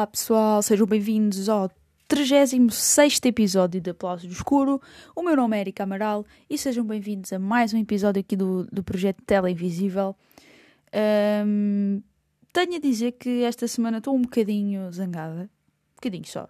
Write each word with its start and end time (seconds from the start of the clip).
Olá 0.00 0.06
pessoal, 0.06 0.62
sejam 0.62 0.86
bem-vindos 0.86 1.48
ao 1.48 1.70
36 2.08 3.20
episódio 3.24 3.80
de 3.80 3.90
Aplausos 3.90 4.26
do 4.26 4.32
Escuro. 4.32 4.80
O 5.14 5.22
meu 5.22 5.36
nome 5.36 5.56
é 5.56 5.60
Erika 5.60 5.82
Amaral 5.82 6.24
e 6.48 6.56
sejam 6.56 6.84
bem-vindos 6.84 7.32
a 7.32 7.38
mais 7.38 7.74
um 7.74 7.78
episódio 7.78 8.20
aqui 8.20 8.34
do, 8.34 8.66
do 8.72 8.82
projeto 8.82 9.22
Tela 9.26 9.50
Invisível. 9.50 10.16
Um, 11.46 12.02
tenho 12.52 12.76
a 12.76 12.80
dizer 12.80 13.12
que 13.12 13.42
esta 13.44 13.66
semana 13.68 13.98
estou 13.98 14.14
um 14.14 14.22
bocadinho 14.22 14.90
zangada, 14.92 15.42
um 15.42 15.94
bocadinho 15.96 16.26
só, 16.26 16.48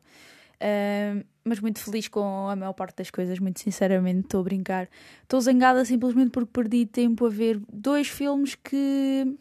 um, 0.60 1.24
mas 1.44 1.58
muito 1.58 1.80
feliz 1.80 2.06
com 2.06 2.48
a 2.48 2.54
maior 2.54 2.74
parte 2.74 2.96
das 2.96 3.10
coisas, 3.10 3.38
muito 3.38 3.60
sinceramente, 3.60 4.26
estou 4.26 4.40
a 4.40 4.44
brincar. 4.44 4.88
Estou 5.22 5.40
zangada 5.40 5.84
simplesmente 5.84 6.30
porque 6.30 6.50
perdi 6.52 6.86
tempo 6.86 7.26
a 7.26 7.30
ver 7.30 7.60
dois 7.72 8.08
filmes 8.08 8.54
que. 8.54 9.36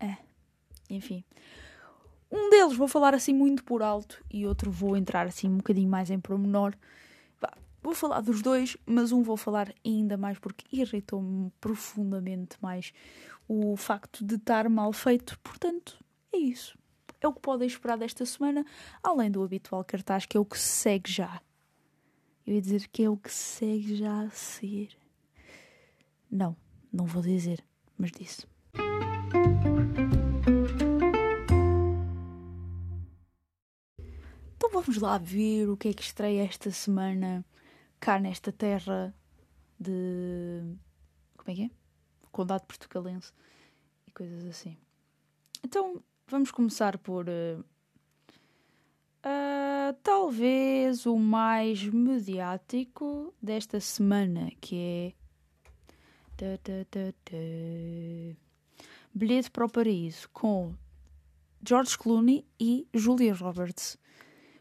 É, 0.00 0.16
enfim. 0.88 1.22
Um 2.30 2.50
deles 2.50 2.76
vou 2.76 2.88
falar 2.88 3.14
assim 3.14 3.32
muito 3.32 3.62
por 3.62 3.82
alto 3.82 4.24
e 4.32 4.46
outro 4.46 4.70
vou 4.70 4.96
entrar 4.96 5.26
assim 5.26 5.48
um 5.48 5.58
bocadinho 5.58 5.88
mais 5.88 6.10
em 6.10 6.18
promenor. 6.18 6.74
Vou 7.86 7.94
falar 7.94 8.20
dos 8.20 8.42
dois, 8.42 8.76
mas 8.84 9.12
um 9.12 9.22
vou 9.22 9.36
falar 9.36 9.72
ainda 9.84 10.16
mais 10.16 10.40
porque 10.40 10.64
irritou-me 10.76 11.52
profundamente 11.60 12.56
mais 12.60 12.92
o 13.46 13.76
facto 13.76 14.24
de 14.24 14.34
estar 14.34 14.68
mal 14.68 14.92
feito. 14.92 15.38
Portanto, 15.38 15.96
é 16.32 16.36
isso. 16.36 16.76
É 17.20 17.28
o 17.28 17.32
que 17.32 17.38
podem 17.38 17.68
esperar 17.68 17.96
desta 17.96 18.26
semana, 18.26 18.66
além 19.00 19.30
do 19.30 19.40
habitual 19.40 19.84
cartaz, 19.84 20.26
que 20.26 20.36
é 20.36 20.40
o 20.40 20.44
que 20.44 20.58
segue 20.58 21.12
já. 21.12 21.40
Eu 22.44 22.54
ia 22.54 22.60
dizer 22.60 22.88
que 22.88 23.04
é 23.04 23.08
o 23.08 23.16
que 23.16 23.32
segue 23.32 23.94
já 23.94 24.22
a 24.22 24.30
seguir. 24.30 24.98
Não, 26.28 26.56
não 26.92 27.06
vou 27.06 27.22
dizer, 27.22 27.62
mas 27.96 28.10
disse. 28.10 28.48
Então 34.56 34.70
vamos 34.72 35.00
lá 35.00 35.18
ver 35.18 35.68
o 35.68 35.76
que 35.76 35.86
é 35.86 35.94
que 35.94 36.02
estreia 36.02 36.42
esta 36.42 36.72
semana 36.72 37.44
cá 38.00 38.18
nesta 38.18 38.52
terra 38.52 39.14
de. 39.78 40.62
Como 41.36 41.50
é 41.50 41.54
que 41.54 41.62
é? 41.64 41.70
Condado 42.32 42.66
Portugalense 42.66 43.32
e 44.06 44.10
coisas 44.12 44.44
assim. 44.46 44.76
Então 45.64 46.02
vamos 46.26 46.50
começar 46.50 46.98
por. 46.98 47.26
Uh, 47.28 47.64
talvez 50.02 51.06
o 51.06 51.18
mais 51.18 51.82
mediático 51.84 53.34
desta 53.42 53.80
semana, 53.80 54.50
que 54.60 54.76
é. 54.78 55.14
Bilhete 59.14 59.50
para 59.50 59.64
o 59.64 59.70
Paraíso, 59.70 60.28
com 60.30 60.74
George 61.66 61.96
Clooney 61.96 62.46
e 62.60 62.86
Julia 62.92 63.34
Roberts. 63.34 63.98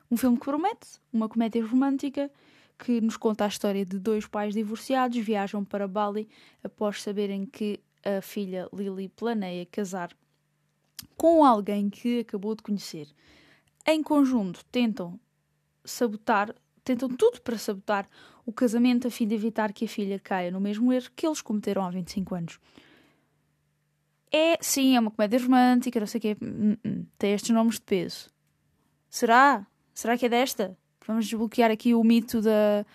Um 0.09 0.15
filme 0.15 0.37
que 0.37 0.45
promete, 0.45 0.99
uma 1.11 1.27
comédia 1.27 1.65
romântica 1.65 2.31
que 2.77 2.99
nos 3.01 3.17
conta 3.17 3.45
a 3.45 3.47
história 3.47 3.85
de 3.85 3.97
dois 3.99 4.27
pais 4.27 4.53
divorciados 4.53 5.17
viajam 5.17 5.63
para 5.63 5.87
Bali 5.87 6.27
após 6.63 7.01
saberem 7.01 7.45
que 7.45 7.79
a 8.03 8.21
filha 8.21 8.69
Lily 8.73 9.09
planeia 9.09 9.65
casar 9.65 10.15
com 11.17 11.43
alguém 11.43 11.89
que 11.89 12.19
acabou 12.19 12.55
de 12.55 12.63
conhecer. 12.63 13.07
Em 13.85 14.01
conjunto, 14.03 14.63
tentam 14.65 15.19
sabotar, 15.83 16.53
tentam 16.83 17.09
tudo 17.09 17.41
para 17.41 17.57
sabotar 17.57 18.07
o 18.45 18.53
casamento 18.53 19.07
a 19.07 19.11
fim 19.11 19.27
de 19.27 19.35
evitar 19.35 19.73
que 19.73 19.85
a 19.85 19.87
filha 19.87 20.19
caia 20.19 20.51
no 20.51 20.59
mesmo 20.59 20.91
erro 20.93 21.09
que 21.15 21.25
eles 21.25 21.41
cometeram 21.41 21.83
há 21.83 21.89
25 21.89 22.35
anos. 22.35 22.59
É, 24.31 24.57
sim, 24.61 24.95
é 24.95 24.99
uma 24.99 25.11
comédia 25.11 25.39
romântica, 25.39 25.99
não 25.99 26.07
sei 26.07 26.19
o 26.19 26.21
quê. 26.21 26.37
Hum, 26.41 26.75
hum, 26.85 27.05
tem 27.17 27.33
estes 27.33 27.51
nomes 27.51 27.75
de 27.75 27.81
peso. 27.81 28.29
Será? 29.09 29.65
Será 29.93 30.17
que 30.17 30.25
é 30.25 30.29
desta? 30.29 30.77
Vamos 31.07 31.25
desbloquear 31.25 31.71
aqui 31.71 31.93
o 31.93 32.03
mito 32.03 32.41
da, 32.41 32.85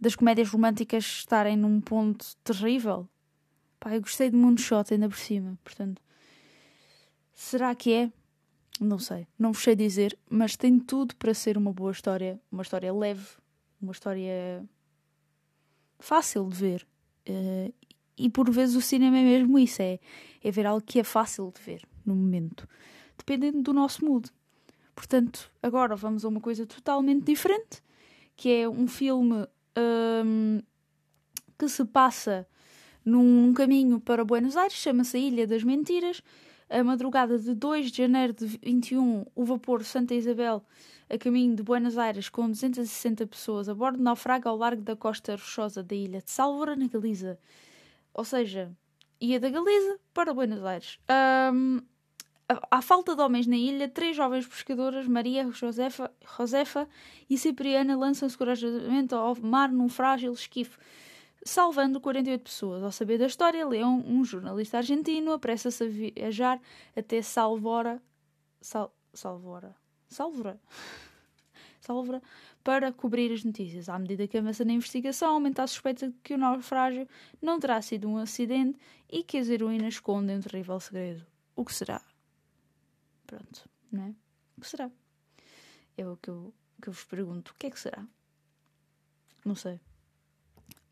das 0.00 0.14
comédias 0.14 0.48
românticas 0.48 1.04
estarem 1.04 1.56
num 1.56 1.80
ponto 1.80 2.24
terrível. 2.44 3.08
Pá, 3.80 3.94
eu 3.94 4.00
gostei 4.00 4.30
de 4.30 4.36
Moonshot 4.36 4.92
ainda 4.92 5.08
por 5.08 5.18
cima, 5.18 5.58
portanto. 5.64 6.00
Será 7.34 7.74
que 7.74 7.92
é? 7.92 8.12
Não 8.80 8.98
sei, 8.98 9.26
não 9.38 9.52
vos 9.52 9.62
sei 9.62 9.76
dizer, 9.76 10.18
mas 10.28 10.56
tem 10.56 10.78
tudo 10.78 11.14
para 11.16 11.34
ser 11.34 11.56
uma 11.56 11.72
boa 11.72 11.92
história, 11.92 12.40
uma 12.50 12.62
história 12.62 12.92
leve, 12.92 13.26
uma 13.80 13.92
história 13.92 14.64
fácil 15.98 16.48
de 16.48 16.56
ver. 16.56 16.86
Uh, 17.28 17.72
e 18.16 18.28
por 18.28 18.50
vezes 18.50 18.74
o 18.74 18.80
cinema 18.80 19.18
é 19.18 19.22
mesmo 19.22 19.58
isso, 19.58 19.82
é, 19.82 19.98
é 20.42 20.50
ver 20.50 20.66
algo 20.66 20.84
que 20.84 20.98
é 20.98 21.04
fácil 21.04 21.52
de 21.54 21.60
ver 21.62 21.82
no 22.04 22.14
momento, 22.14 22.68
dependendo 23.16 23.62
do 23.62 23.72
nosso 23.72 24.04
mood. 24.04 24.30
Portanto, 25.02 25.50
agora 25.60 25.96
vamos 25.96 26.24
a 26.24 26.28
uma 26.28 26.40
coisa 26.40 26.64
totalmente 26.64 27.24
diferente, 27.24 27.82
que 28.36 28.48
é 28.48 28.68
um 28.68 28.86
filme 28.86 29.48
um, 30.24 30.60
que 31.58 31.68
se 31.68 31.84
passa 31.84 32.46
num 33.04 33.52
caminho 33.52 33.98
para 33.98 34.24
Buenos 34.24 34.56
Aires, 34.56 34.74
chama-se 34.74 35.18
Ilha 35.18 35.44
das 35.44 35.64
Mentiras. 35.64 36.22
A 36.70 36.84
madrugada 36.84 37.36
de 37.36 37.52
2 37.52 37.90
de 37.90 37.98
janeiro 37.98 38.32
de 38.32 38.46
21, 38.46 39.26
o 39.34 39.44
vapor 39.44 39.82
Santa 39.82 40.14
Isabel, 40.14 40.64
a 41.10 41.18
caminho 41.18 41.56
de 41.56 41.64
Buenos 41.64 41.98
Aires, 41.98 42.28
com 42.28 42.48
260 42.48 43.26
pessoas 43.26 43.68
a 43.68 43.74
bordo, 43.74 44.00
naufraga 44.00 44.48
ao 44.48 44.56
largo 44.56 44.82
da 44.82 44.94
costa 44.94 45.32
rochosa 45.32 45.82
da 45.82 45.96
ilha 45.96 46.22
de 46.22 46.30
Sálvora, 46.30 46.76
na 46.76 46.86
Galiza. 46.86 47.40
Ou 48.14 48.24
seja, 48.24 48.70
ia 49.20 49.40
da 49.40 49.50
Galiza 49.50 49.98
para 50.14 50.32
Buenos 50.32 50.64
Aires. 50.64 51.00
Um, 51.52 51.80
à 52.70 52.82
falta 52.82 53.14
de 53.14 53.22
homens 53.22 53.46
na 53.46 53.56
ilha, 53.56 53.88
três 53.88 54.16
jovens 54.16 54.46
pescadoras, 54.46 55.06
Maria, 55.06 55.50
Josefa, 55.50 56.10
Josefa 56.36 56.88
e 57.28 57.38
Cipriana, 57.38 57.96
lançam-se 57.96 58.36
corajosamente 58.36 59.14
ao 59.14 59.34
mar 59.36 59.70
num 59.70 59.88
frágil 59.88 60.32
esquife, 60.32 60.78
salvando 61.44 62.00
48 62.00 62.42
pessoas. 62.42 62.82
Ao 62.82 62.92
saber 62.92 63.18
da 63.18 63.26
história, 63.26 63.66
Leão, 63.66 64.04
um 64.06 64.24
jornalista 64.24 64.78
argentino, 64.78 65.32
apressa-se 65.32 65.84
a 65.84 65.88
viajar 65.88 66.60
até 66.96 67.22
Salvora. 67.22 68.02
Sal, 68.60 68.94
Salvora. 69.14 69.74
Salvora. 70.08 70.60
Salvora 71.80 72.22
para 72.62 72.92
cobrir 72.92 73.32
as 73.32 73.44
notícias. 73.44 73.88
À 73.88 73.98
medida 73.98 74.28
que 74.28 74.38
avança 74.38 74.64
na 74.64 74.72
investigação, 74.72 75.34
aumenta 75.34 75.62
a 75.62 75.66
suspeita 75.66 76.08
de 76.08 76.14
que 76.22 76.34
o 76.34 76.38
naufrágio 76.38 77.08
não 77.40 77.58
terá 77.58 77.82
sido 77.82 78.08
um 78.08 78.16
acidente 78.16 78.78
e 79.10 79.22
que 79.22 79.38
as 79.38 79.48
heroínas 79.48 79.94
escondem 79.94 80.36
um 80.36 80.40
terrível 80.40 80.78
segredo. 80.78 81.26
O 81.56 81.64
que 81.64 81.74
será? 81.74 82.00
Pronto, 83.32 83.66
não 83.90 84.04
é? 84.04 84.14
O 84.58 84.60
que 84.60 84.68
será? 84.68 84.90
É 85.96 86.06
o 86.06 86.18
que 86.18 86.28
eu, 86.28 86.52
que 86.82 86.90
eu 86.90 86.92
vos 86.92 87.02
pergunto. 87.04 87.52
O 87.52 87.54
que 87.54 87.66
é 87.66 87.70
que 87.70 87.80
será? 87.80 88.06
Não 89.42 89.54
sei. 89.54 89.80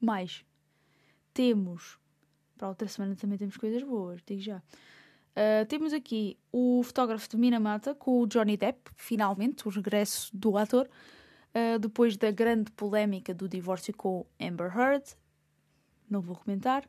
Mais, 0.01 0.43
temos. 1.35 1.99
Para 2.57 2.69
a 2.69 2.71
outra 2.71 2.89
semana 2.89 3.15
também 3.15 3.37
temos 3.37 3.59
coisas 3.59 3.83
boas, 3.83 4.23
digo 4.25 4.41
já. 4.41 4.57
Uh, 4.57 5.67
temos 5.69 5.93
aqui 5.93 6.39
o 6.51 6.83
fotógrafo 6.83 7.29
de 7.29 7.37
Minamata 7.37 7.95
com 7.95 8.23
o 8.23 8.27
Johnny 8.27 8.57
Depp, 8.57 8.91
finalmente, 8.95 9.69
o 9.69 9.71
regresso 9.71 10.35
do 10.35 10.57
ator, 10.57 10.89
uh, 10.89 11.79
depois 11.79 12.17
da 12.17 12.31
grande 12.31 12.73
polémica 12.73 13.35
do 13.35 13.51
divórcio 13.51 13.95
com 13.95 14.25
Amber 14.41 14.75
Heard. 14.75 15.05
Não 16.09 16.23
vou 16.23 16.37
comentar. 16.37 16.89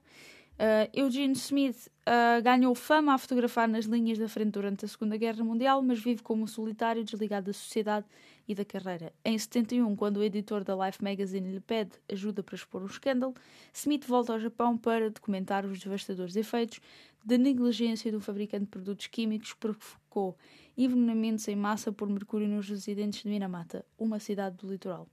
Uh, 0.59 0.87
Eugene 0.93 1.33
Smith 1.33 1.87
uh, 2.07 2.41
ganhou 2.43 2.75
fama 2.75 3.15
a 3.15 3.17
fotografar 3.17 3.67
nas 3.67 3.85
linhas 3.85 4.19
da 4.19 4.27
frente 4.27 4.51
durante 4.51 4.85
a 4.85 4.87
Segunda 4.87 5.17
Guerra 5.17 5.43
Mundial, 5.43 5.81
mas 5.81 5.99
vive 5.99 6.21
como 6.21 6.43
um 6.43 6.47
solitário 6.47 7.03
desligado 7.03 7.47
da 7.47 7.53
sociedade 7.53 8.05
e 8.47 8.53
da 8.53 8.63
carreira. 8.63 9.11
Em 9.25 9.37
71, 9.37 9.95
quando 9.95 10.17
o 10.17 10.23
editor 10.23 10.63
da 10.63 10.75
Life 10.75 11.03
Magazine 11.03 11.51
lhe 11.51 11.59
pede 11.59 11.91
ajuda 12.11 12.43
para 12.43 12.55
expor 12.55 12.83
um 12.83 12.85
escândalo, 12.85 13.33
Smith 13.73 14.05
volta 14.05 14.33
ao 14.33 14.39
Japão 14.39 14.77
para 14.77 15.09
documentar 15.09 15.65
os 15.65 15.79
devastadores 15.79 16.35
efeitos 16.35 16.79
da 17.23 17.37
negligência 17.37 18.11
do 18.11 18.19
fabricante 18.19 18.65
de 18.65 18.71
produtos 18.71 19.07
químicos 19.07 19.53
que 19.53 19.59
provocou 19.59 20.37
envenenamentos 20.77 21.47
em 21.47 21.55
massa 21.55 21.91
por 21.91 22.07
mercúrio 22.09 22.47
nos 22.47 22.67
residentes 22.67 23.23
de 23.23 23.29
Minamata, 23.29 23.85
uma 23.97 24.19
cidade 24.19 24.57
do 24.57 24.71
litoral. 24.71 25.07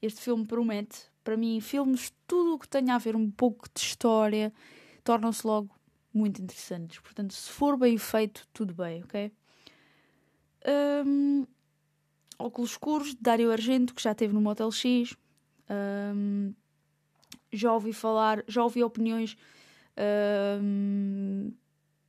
Este 0.00 0.20
filme 0.20 0.46
promete, 0.46 1.11
para 1.22 1.36
mim, 1.36 1.60
filmes, 1.60 2.12
tudo 2.26 2.54
o 2.54 2.58
que 2.58 2.68
tenha 2.68 2.94
a 2.94 2.98
ver 2.98 3.16
um 3.16 3.30
pouco 3.30 3.68
de 3.74 3.80
história 3.80 4.52
tornam-se 5.04 5.46
logo 5.46 5.70
muito 6.12 6.42
interessantes. 6.42 6.98
Portanto, 6.98 7.32
se 7.34 7.50
for 7.50 7.76
bem 7.76 7.96
feito, 7.98 8.46
tudo 8.52 8.74
bem, 8.74 9.02
ok? 9.02 9.32
Um, 11.06 11.46
óculos 12.38 12.72
escuros, 12.72 13.14
de 13.14 13.20
Dario 13.20 13.50
Argento, 13.50 13.94
que 13.94 14.02
já 14.02 14.14
teve 14.14 14.32
no 14.32 14.40
Motel 14.40 14.70
X. 14.70 15.16
Um, 16.14 16.54
já 17.52 17.72
ouvi 17.72 17.92
falar, 17.92 18.44
já 18.46 18.62
ouvi 18.62 18.82
opiniões 18.82 19.36
um, 20.60 21.52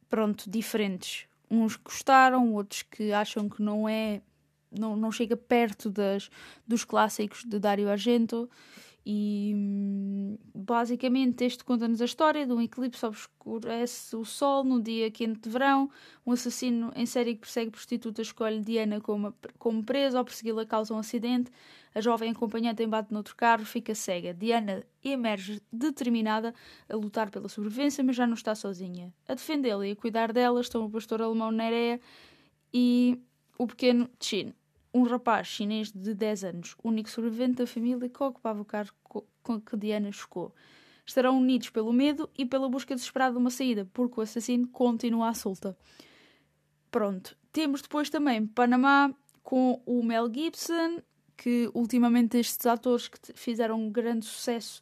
pronto, 0.09 0.49
diferentes 0.49 1.27
uns 1.53 1.77
que 1.77 1.83
gostaram, 1.83 2.53
outros 2.53 2.81
que 2.81 3.11
acham 3.11 3.47
que 3.47 3.61
não 3.61 3.87
é, 3.87 4.21
não, 4.71 4.95
não 4.95 5.11
chega 5.11 5.37
perto 5.37 5.89
das, 5.89 6.29
dos 6.67 6.83
clássicos 6.83 7.43
de 7.43 7.59
Dario 7.59 7.89
Argento. 7.89 8.49
E 9.05 9.53
basicamente 10.55 11.43
este 11.43 11.63
conta-nos 11.65 12.01
a 12.01 12.05
história 12.05 12.45
de 12.45 12.53
um 12.53 12.61
eclipse 12.61 13.05
obscurece 13.05 14.15
o 14.15 14.23
sol 14.23 14.63
num 14.63 14.81
dia 14.81 15.11
quente 15.11 15.41
de 15.41 15.49
verão. 15.49 15.89
Um 16.25 16.31
assassino 16.31 16.91
em 16.95 17.05
série 17.05 17.35
que 17.35 17.41
persegue 17.41 17.71
prostitutas 17.71 18.27
escolhe 18.27 18.61
Diana 18.61 19.01
como, 19.01 19.33
como 19.59 19.83
presa. 19.83 20.19
Ao 20.19 20.25
persegui-la 20.25 20.65
causa 20.65 20.93
um 20.93 20.97
acidente. 20.97 21.51
A 21.93 21.99
jovem 21.99 22.31
acompanhante 22.31 22.81
embate 22.81 23.13
noutro 23.13 23.35
carro, 23.35 23.65
fica 23.65 23.93
cega. 23.93 24.33
Diana 24.33 24.83
emerge 25.03 25.61
determinada 25.71 26.53
a 26.89 26.95
lutar 26.95 27.29
pela 27.29 27.49
sobrevivência, 27.49 28.03
mas 28.03 28.15
já 28.15 28.25
não 28.25 28.33
está 28.35 28.55
sozinha. 28.55 29.13
A 29.27 29.33
defendê-la 29.33 29.85
e 29.85 29.91
a 29.91 29.95
cuidar 29.95 30.31
dela 30.31 30.61
estão 30.61 30.85
o 30.85 30.89
pastor 30.89 31.21
alemão 31.21 31.51
Nerea 31.51 31.99
e 32.73 33.19
o 33.57 33.67
pequeno 33.67 34.09
Chin 34.19 34.53
um 34.93 35.03
rapaz 35.03 35.47
chinês 35.47 35.91
de 35.91 36.13
10 36.13 36.43
anos, 36.43 36.75
único 36.83 37.09
sobrevivente 37.09 37.55
da 37.55 37.67
família 37.67 38.07
que 38.07 38.23
ocupava 38.23 38.61
o 38.61 38.65
carro 38.65 38.91
com 39.41 39.59
que 39.59 39.75
Diana 39.75 40.11
chocou. 40.11 40.53
Estarão 41.05 41.37
unidos 41.37 41.69
pelo 41.69 41.91
medo 41.91 42.29
e 42.37 42.45
pela 42.45 42.69
busca 42.69 42.95
desesperada 42.95 43.33
de 43.33 43.39
uma 43.39 43.49
saída, 43.49 43.87
porque 43.93 44.19
o 44.19 44.23
assassino 44.23 44.67
continua 44.67 45.29
à 45.29 45.33
solta. 45.33 45.77
Pronto. 46.89 47.35
Temos 47.51 47.81
depois 47.81 48.09
também 48.09 48.45
Panamá 48.45 49.13
com 49.43 49.81
o 49.85 50.01
Mel 50.03 50.31
Gibson, 50.33 51.01
que 51.35 51.69
ultimamente 51.73 52.37
estes 52.37 52.65
atores 52.65 53.07
que 53.07 53.33
fizeram 53.33 53.79
um 53.79 53.91
grande 53.91 54.25
sucesso 54.25 54.81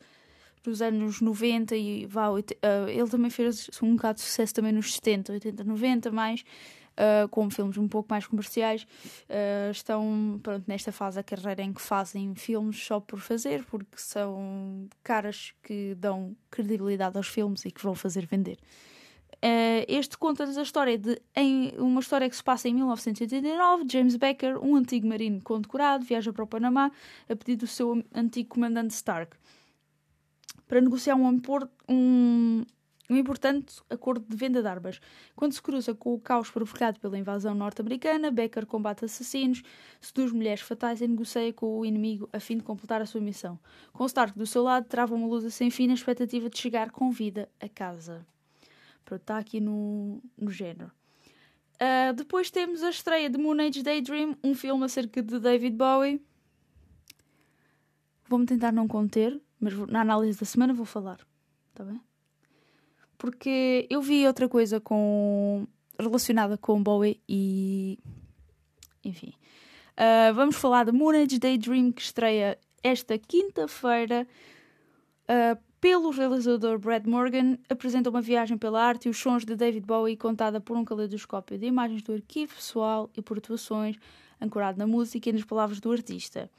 nos 0.65 0.81
anos 0.81 1.21
90 1.21 1.75
e 1.75 2.05
vá, 2.05 2.29
uh, 2.31 2.37
ele 2.87 3.09
também 3.09 3.31
fez 3.31 3.69
um 3.81 3.95
bocado 3.95 4.19
de 4.19 4.21
sucesso 4.21 4.53
também 4.53 4.71
nos 4.71 4.93
70, 4.93 5.33
80, 5.33 5.63
90 5.63 6.11
mais 6.11 6.43
uh, 6.97 7.27
como 7.29 7.49
filmes 7.49 7.77
um 7.77 7.87
pouco 7.87 8.07
mais 8.09 8.25
comerciais, 8.25 8.83
uh, 9.29 9.71
estão 9.71 10.39
pronto, 10.41 10.63
nesta 10.67 10.91
fase 10.91 11.15
da 11.15 11.23
carreira 11.23 11.61
em 11.61 11.73
que 11.73 11.81
fazem 11.81 12.33
filmes 12.35 12.83
só 12.83 12.99
por 12.99 13.19
fazer, 13.19 13.63
porque 13.65 13.97
são 13.97 14.87
caras 15.03 15.53
que 15.63 15.95
dão 15.95 16.35
credibilidade 16.49 17.17
aos 17.17 17.27
filmes 17.27 17.65
e 17.65 17.71
que 17.71 17.81
vão 17.81 17.95
fazer 17.95 18.25
vender. 18.25 18.57
Uh, 19.43 19.81
este 19.87 20.19
conta-nos 20.19 20.55
a 20.55 20.61
história 20.61 20.99
de 20.99 21.19
em, 21.35 21.73
uma 21.79 21.99
história 21.99 22.29
que 22.29 22.35
se 22.35 22.43
passa 22.43 22.69
em 22.69 22.75
1989. 22.75 23.85
James 23.91 24.15
Becker, 24.15 24.63
um 24.63 24.75
antigo 24.75 25.07
marino 25.07 25.41
condecorado, 25.41 26.05
viaja 26.05 26.31
para 26.31 26.43
o 26.43 26.47
Panamá 26.47 26.91
a 27.27 27.35
pedido 27.35 27.61
do 27.61 27.67
seu 27.67 28.03
antigo 28.13 28.49
comandante 28.49 28.93
Stark 28.93 29.35
para 30.71 30.79
negociar 30.79 31.15
um, 31.15 31.41
um, 31.89 32.63
um 33.09 33.15
importante 33.17 33.81
acordo 33.89 34.25
de 34.27 34.35
venda 34.35 34.61
de 34.61 34.67
armas. 34.67 34.99
Quando 35.35 35.53
se 35.53 35.61
cruza 35.61 35.93
com 35.93 36.13
o 36.13 36.19
caos 36.19 36.49
provocado 36.49 36.99
pela 36.99 37.17
invasão 37.17 37.53
norte-americana, 37.53 38.31
Becker 38.31 38.65
combate 38.65 39.05
assassinos, 39.05 39.61
seduz 39.99 40.31
mulheres 40.31 40.61
fatais 40.61 41.01
e 41.01 41.07
negocia 41.07 41.51
com 41.53 41.79
o 41.79 41.85
inimigo 41.85 42.29
a 42.31 42.39
fim 42.39 42.57
de 42.57 42.63
completar 42.63 43.01
a 43.01 43.05
sua 43.05 43.21
missão. 43.21 43.59
Com 43.91 44.05
Stark 44.05 44.37
do 44.37 44.45
seu 44.45 44.63
lado, 44.63 44.87
trava 44.87 45.15
uma 45.15 45.27
luta 45.27 45.49
sem 45.49 45.69
fim 45.69 45.87
na 45.87 45.93
expectativa 45.93 46.49
de 46.49 46.57
chegar 46.57 46.91
com 46.91 47.11
vida 47.11 47.49
a 47.59 47.67
casa. 47.67 48.25
Pronto, 49.03 49.21
está 49.21 49.37
aqui 49.37 49.59
no, 49.59 50.21
no 50.37 50.51
género. 50.51 50.91
Uh, 51.75 52.13
depois 52.13 52.51
temos 52.51 52.83
a 52.83 52.89
estreia 52.91 53.29
de 53.29 53.37
Moon 53.37 53.59
Age 53.59 53.81
Daydream, 53.81 54.37
um 54.43 54.53
filme 54.53 54.85
acerca 54.85 55.21
de 55.21 55.39
David 55.39 55.75
Bowie. 55.75 56.23
Vou-me 58.29 58.45
tentar 58.45 58.71
não 58.71 58.87
conter, 58.87 59.41
mas 59.59 59.73
na 59.89 60.01
análise 60.01 60.39
da 60.39 60.45
semana 60.45 60.73
vou 60.73 60.85
falar. 60.85 61.19
Está 61.71 61.83
bem? 61.83 61.99
Porque 63.21 63.85
eu 63.87 64.01
vi 64.01 64.25
outra 64.25 64.49
coisa 64.49 64.79
com 64.79 65.67
relacionada 65.99 66.57
com 66.57 66.81
Bowie 66.81 67.21
e 67.29 67.99
enfim. 69.05 69.33
Uh, 69.91 70.33
vamos 70.33 70.55
falar 70.55 70.85
de 70.85 70.91
Moonage 70.91 71.37
Daydream 71.37 71.91
que 71.91 72.01
estreia 72.01 72.57
esta 72.81 73.19
quinta-feira 73.19 74.27
uh, 75.29 75.61
pelo 75.79 76.09
realizador 76.09 76.79
Brad 76.79 77.05
Morgan. 77.05 77.59
Apresenta 77.69 78.09
uma 78.09 78.21
viagem 78.21 78.57
pela 78.57 78.83
arte 78.83 79.05
e 79.05 79.09
os 79.09 79.19
sons 79.19 79.45
de 79.45 79.55
David 79.55 79.85
Bowie 79.85 80.17
contada 80.17 80.59
por 80.59 80.75
um 80.75 80.83
caleidoscópio 80.83 81.59
de 81.59 81.67
imagens 81.67 82.01
do 82.01 82.13
arquivo 82.13 82.55
pessoal 82.55 83.07
e 83.15 83.21
por 83.21 83.37
atuações 83.37 83.97
ancorado 84.41 84.79
na 84.79 84.87
música 84.87 85.29
e 85.29 85.33
nas 85.33 85.43
palavras 85.43 85.79
do 85.79 85.91
artista. 85.91 86.49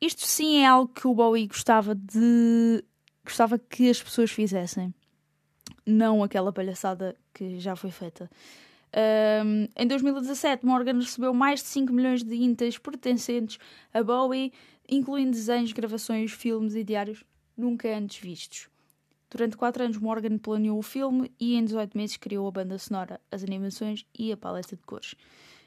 Isto 0.00 0.26
sim 0.26 0.56
é 0.56 0.66
algo 0.66 0.92
que 0.92 1.06
o 1.06 1.14
Bowie 1.14 1.46
gostava 1.46 1.94
de 1.94 2.82
gostava 3.24 3.56
que 3.60 3.88
as 3.88 4.02
pessoas 4.02 4.32
fizessem 4.32 4.92
não 5.90 6.22
aquela 6.22 6.52
palhaçada 6.52 7.16
que 7.34 7.58
já 7.58 7.74
foi 7.76 7.90
feita. 7.90 8.30
Um, 9.44 9.68
em 9.76 9.86
2017, 9.86 10.66
Morgan 10.66 10.94
recebeu 10.94 11.32
mais 11.32 11.62
de 11.62 11.68
5 11.68 11.92
milhões 11.92 12.22
de 12.22 12.34
intas 12.36 12.76
pertencentes 12.76 13.58
a 13.94 14.02
Bowie, 14.02 14.52
incluindo 14.88 15.30
desenhos, 15.30 15.72
gravações, 15.72 16.32
filmes 16.32 16.74
e 16.74 16.82
diários 16.82 17.22
nunca 17.56 17.96
antes 17.96 18.20
vistos. 18.20 18.68
Durante 19.30 19.56
4 19.56 19.84
anos, 19.84 19.96
Morgan 19.98 20.38
planeou 20.38 20.78
o 20.78 20.82
filme 20.82 21.30
e 21.38 21.54
em 21.54 21.64
18 21.64 21.96
meses 21.96 22.16
criou 22.16 22.48
a 22.48 22.50
banda 22.50 22.76
sonora, 22.78 23.20
as 23.30 23.44
animações 23.44 24.04
e 24.18 24.32
a 24.32 24.36
paleta 24.36 24.74
de 24.74 24.82
cores. 24.82 25.14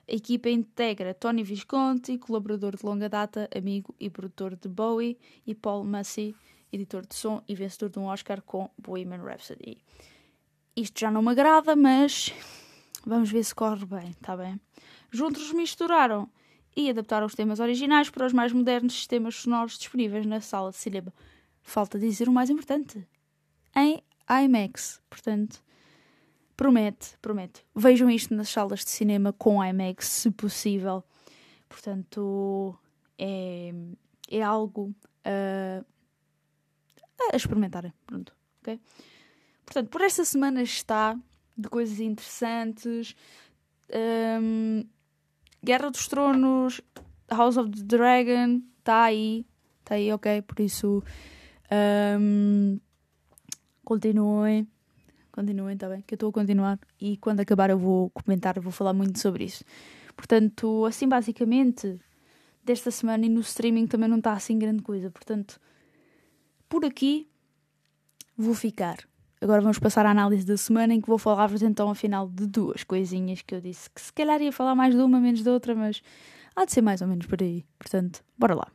A 0.06 0.16
equipa 0.16 0.50
integra 0.50 1.14
Tony 1.14 1.44
Visconti, 1.44 2.18
colaborador 2.18 2.76
de 2.76 2.86
longa 2.86 3.08
data, 3.08 3.50
amigo 3.56 3.96
e 3.98 4.10
produtor 4.10 4.58
de 4.58 4.68
Bowie, 4.68 5.18
e 5.48 5.56
Paul 5.56 5.86
Massey, 5.86 6.36
editor 6.74 7.06
de 7.06 7.16
som 7.16 7.42
e 7.48 7.56
vencedor 7.56 7.90
de 7.90 8.00
um 8.00 8.08
Oscar 8.08 8.42
com 8.42 8.70
Bohemian 8.78 9.24
Rhapsody. 9.24 9.78
Isto 10.76 11.02
já 11.02 11.12
não 11.12 11.22
me 11.22 11.30
agrada, 11.30 11.76
mas 11.76 12.34
vamos 13.06 13.30
ver 13.32 13.44
se 13.44 13.54
corre 13.54 13.86
bem, 13.86 14.10
está 14.10 14.36
bem? 14.36 14.60
Juntos 15.12 15.54
misturaram 15.54 16.28
e 16.76 16.90
adaptaram 16.90 17.28
os 17.28 17.36
temas 17.36 17.60
originais 17.60 18.10
para 18.10 18.26
os 18.26 18.34
mais 18.34 18.52
modernos 18.52 18.94
sistemas 18.94 19.36
sonoros 19.36 19.78
disponíveis 19.78 20.26
na 20.26 20.42
sala 20.42 20.72
de 20.72 20.78
cinema. 20.78 21.14
Falta 21.62 22.00
dizer 22.00 22.28
o 22.28 22.32
mais 22.32 22.50
importante: 22.50 23.08
em 23.76 24.04
IMAX. 24.28 25.00
Portanto, 25.10 25.64
promete, 26.58 27.18
promete. 27.22 27.64
Vejam 27.76 28.10
isto 28.10 28.34
nas 28.34 28.50
salas 28.50 28.80
de 28.80 28.90
cinema 28.90 29.32
com 29.32 29.64
IMAX, 29.64 30.08
se 30.08 30.32
possível. 30.32 31.04
Portanto, 31.70 32.76
é, 33.18 33.72
é 34.30 34.42
algo 34.42 34.94
uh, 35.26 35.86
a 37.32 37.36
experimentarem. 37.36 37.94
Pronto, 38.08 38.36
ok? 38.62 38.80
Portanto, 39.66 39.90
por 39.90 40.02
esta 40.02 40.26
semana 40.26 40.62
está 40.62 41.18
de 41.58 41.70
coisas 41.70 42.00
interessantes. 42.00 43.16
Um, 44.42 44.84
Guerra 45.64 45.90
dos 45.90 46.08
Tronos, 46.08 46.82
House 47.30 47.58
of 47.58 47.72
the 47.72 47.84
Dragon, 47.84 48.62
está 48.80 49.04
aí. 49.04 49.46
Está 49.80 49.96
aí, 49.96 50.12
ok? 50.12 50.42
Por 50.42 50.60
isso, 50.60 51.04
um, 52.20 52.80
continuem. 53.84 54.68
Continuem, 55.32 55.74
está 55.74 55.90
bem? 55.90 56.02
Que 56.02 56.14
eu 56.14 56.16
estou 56.16 56.30
a 56.30 56.34
continuar. 56.34 56.80
E 57.00 57.18
quando 57.18 57.40
acabar 57.40 57.70
eu 57.70 57.78
vou 57.78 58.10
comentar, 58.12 58.60
vou 58.60 58.72
falar 58.72 58.94
muito 58.94 59.20
sobre 59.20 59.46
isso. 59.46 59.64
Portanto, 60.16 60.86
assim 60.86 61.08
basicamente, 61.08 62.00
desta 62.64 62.92
semana 62.92 63.26
e 63.26 63.30
no 63.30 63.42
streaming 63.42 63.88
também 63.88 64.08
não 64.08 64.18
está 64.18 64.34
assim 64.34 64.58
grande 64.58 64.84
coisa. 64.84 65.10
Portanto, 65.10 65.60
por 66.70 66.86
aqui 66.86 67.28
vou 68.38 68.54
ficar. 68.54 68.98
Agora 69.44 69.60
vamos 69.60 69.78
passar 69.78 70.06
à 70.06 70.12
análise 70.12 70.46
da 70.46 70.56
semana 70.56 70.94
em 70.94 71.02
que 71.02 71.08
vou 71.10 71.18
falar-vos 71.18 71.62
então 71.62 71.90
afinal 71.90 72.30
de 72.30 72.48
duas 72.48 72.86
coisinhas 72.86 73.42
que 73.42 73.54
eu 73.54 73.60
disse 73.60 73.90
que 73.90 74.00
se 74.00 74.14
calhar 74.14 74.42
ia 74.42 74.54
falar 74.54 74.74
mais 74.74 74.96
de 74.96 75.02
uma, 75.02 75.20
menos 75.20 75.44
de 75.44 75.50
outra, 75.50 75.76
mas 75.76 76.02
há 76.56 76.64
de 76.64 76.72
ser 76.72 76.82
mais 76.82 77.02
ou 77.02 77.10
menos 77.10 77.26
por 77.26 77.44
aí. 77.44 77.66
Portanto, 77.78 78.24
bora 78.38 78.56
lá. 78.56 78.72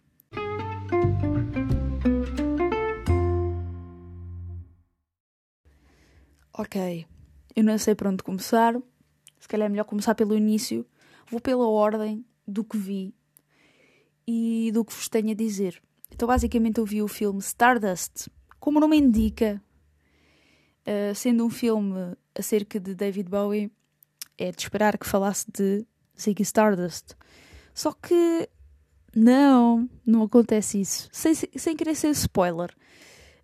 Ok, 6.52 7.06
eu 7.56 7.64
não 7.64 7.78
sei 7.78 7.94
para 7.94 8.10
onde 8.10 8.22
começar. 8.22 8.74
Se 9.40 9.48
calhar 9.48 9.64
é 9.64 9.70
melhor 9.70 9.84
começar 9.84 10.14
pelo 10.14 10.36
início. 10.36 10.84
Vou 11.30 11.40
pela 11.40 11.66
ordem 11.66 12.26
do 12.46 12.62
que 12.62 12.76
vi 12.76 13.14
e 14.26 14.70
do 14.74 14.84
que 14.84 14.92
vos 14.92 15.08
tenho 15.08 15.30
a 15.30 15.34
dizer. 15.34 15.80
Então, 16.12 16.28
basicamente, 16.28 16.76
eu 16.76 16.84
vi 16.84 17.00
o 17.00 17.08
filme 17.08 17.38
Stardust. 17.38 18.28
Como 18.60 18.76
o 18.76 18.80
nome 18.82 18.98
indica, 18.98 19.62
Uh, 20.86 21.14
sendo 21.14 21.44
um 21.44 21.50
filme 21.50 22.16
acerca 22.34 22.80
de 22.80 22.94
David 22.94 23.28
Bowie, 23.28 23.70
é 24.38 24.50
de 24.50 24.62
esperar 24.62 24.96
que 24.96 25.06
falasse 25.06 25.46
de 25.52 25.84
Ziggy 26.18 26.42
Stardust. 26.42 27.14
Só 27.74 27.92
que 27.92 28.48
não, 29.14 29.88
não 30.06 30.22
acontece 30.22 30.80
isso. 30.80 31.08
Sem, 31.12 31.34
sem 31.34 31.76
querer 31.76 31.94
ser 31.94 32.10
spoiler. 32.10 32.74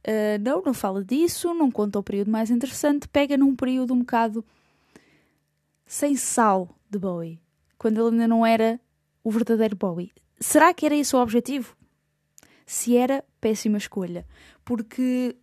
Uh, 0.07 0.38
não, 0.43 0.62
não 0.62 0.75
fala 0.75 1.05
disso, 1.05 1.55
não 1.55 1.71
conta 1.71 1.99
o 1.99 2.03
período 2.03 2.31
mais 2.31 2.50
interessante, 2.50 3.09
pega 3.09 3.37
num 3.37 3.57
período 3.57 3.95
um 3.95 4.00
bocado 4.00 4.45
sem 5.87 6.17
sal 6.17 6.69
de 6.91 6.99
Bowie, 6.99 7.41
quando 7.79 8.00
ele 8.00 8.17
ainda 8.17 8.29
não 8.29 8.45
era 8.45 8.81
o 9.23 9.31
verdadeiro 9.31 9.76
Bowie. 9.76 10.12
Será 10.38 10.75
que 10.75 10.85
era 10.85 10.95
esse 10.95 11.14
o 11.14 11.21
objetivo? 11.21 11.76
Se 12.67 12.97
era, 12.97 13.25
péssima 13.41 13.79
escolha, 13.79 14.26
porque 14.64 15.37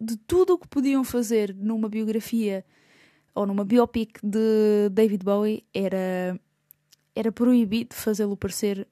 de 0.00 0.16
tudo 0.16 0.54
o 0.54 0.58
que 0.58 0.68
podiam 0.68 1.02
fazer 1.04 1.54
numa 1.54 1.88
biografia 1.88 2.64
ou 3.34 3.46
numa 3.46 3.64
biopic 3.64 4.18
de 4.22 4.88
David 4.90 5.22
Bowie, 5.22 5.64
era, 5.72 6.40
era 7.14 7.30
proibido 7.30 7.94
fazê-lo 7.94 8.36
parecer 8.36 8.86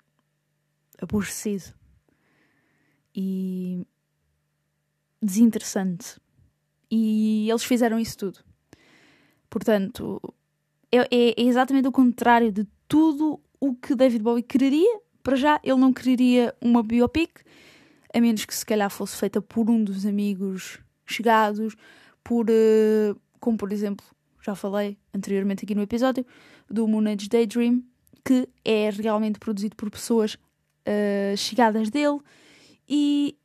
aborrecido 1.01 1.73
e 3.15 3.87
desinteressante. 5.23 6.21
E 6.91 7.49
eles 7.49 7.65
fizeram 7.65 7.99
isso 7.99 8.19
tudo. 8.19 8.41
Portanto, 9.49 10.21
é, 10.93 10.99
é, 11.11 11.35
exatamente 11.39 11.89
o 11.89 11.93
contrário 11.93 12.53
de 12.53 12.67
tudo 12.87 13.41
o 13.59 13.75
que 13.75 13.95
David 13.95 14.23
Bowie 14.23 14.43
quereria. 14.43 15.01
Para 15.23 15.37
já, 15.37 15.61
ele 15.65 15.81
não 15.81 15.93
quereria 15.93 16.55
uma 16.61 16.83
biopic, 16.83 17.41
a 18.13 18.21
menos 18.21 18.45
que 18.45 18.55
se 18.55 18.67
calhar 18.67 18.91
fosse 18.91 19.17
feita 19.17 19.41
por 19.41 19.71
um 19.71 19.83
dos 19.83 20.05
amigos 20.05 20.84
chegados, 21.07 21.75
por, 22.23 22.47
uh, 22.49 23.21
como 23.41 23.57
por 23.57 23.73
exemplo, 23.73 24.05
já 24.43 24.55
falei 24.55 24.99
anteriormente 25.15 25.65
aqui 25.65 25.75
no 25.75 25.83
episódio, 25.83 26.25
do 26.69 26.87
Moon 26.87 27.07
Age 27.07 27.29
Daydream, 27.29 27.83
que 28.25 28.49
é 28.65 28.91
realmente 28.91 29.39
produzido 29.39 29.77
por 29.77 29.91
pessoas 29.91 30.35
uh, 30.35 31.37
chegadas 31.37 31.91
dele. 31.91 32.21
E 32.89 33.37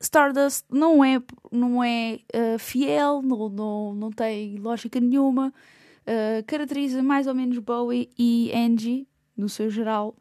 Stardust 0.00 0.64
não 0.70 1.04
é, 1.04 1.20
não 1.50 1.82
é 1.82 2.20
uh, 2.34 2.58
fiel, 2.58 3.22
não, 3.22 3.48
não, 3.48 3.94
não 3.94 4.10
tem 4.10 4.56
lógica 4.56 5.00
nenhuma, 5.00 5.48
uh, 5.48 6.44
caracteriza 6.46 7.02
mais 7.02 7.26
ou 7.26 7.34
menos 7.34 7.58
Bowie 7.58 8.10
e 8.18 8.52
Angie, 8.54 9.08
no 9.36 9.48
seu 9.48 9.68
geral, 9.70 10.14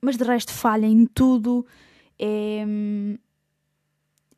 mas 0.00 0.16
de 0.16 0.24
resto 0.24 0.52
falha 0.52 0.86
em 0.86 1.06
tudo, 1.06 1.66
é, 2.18 2.64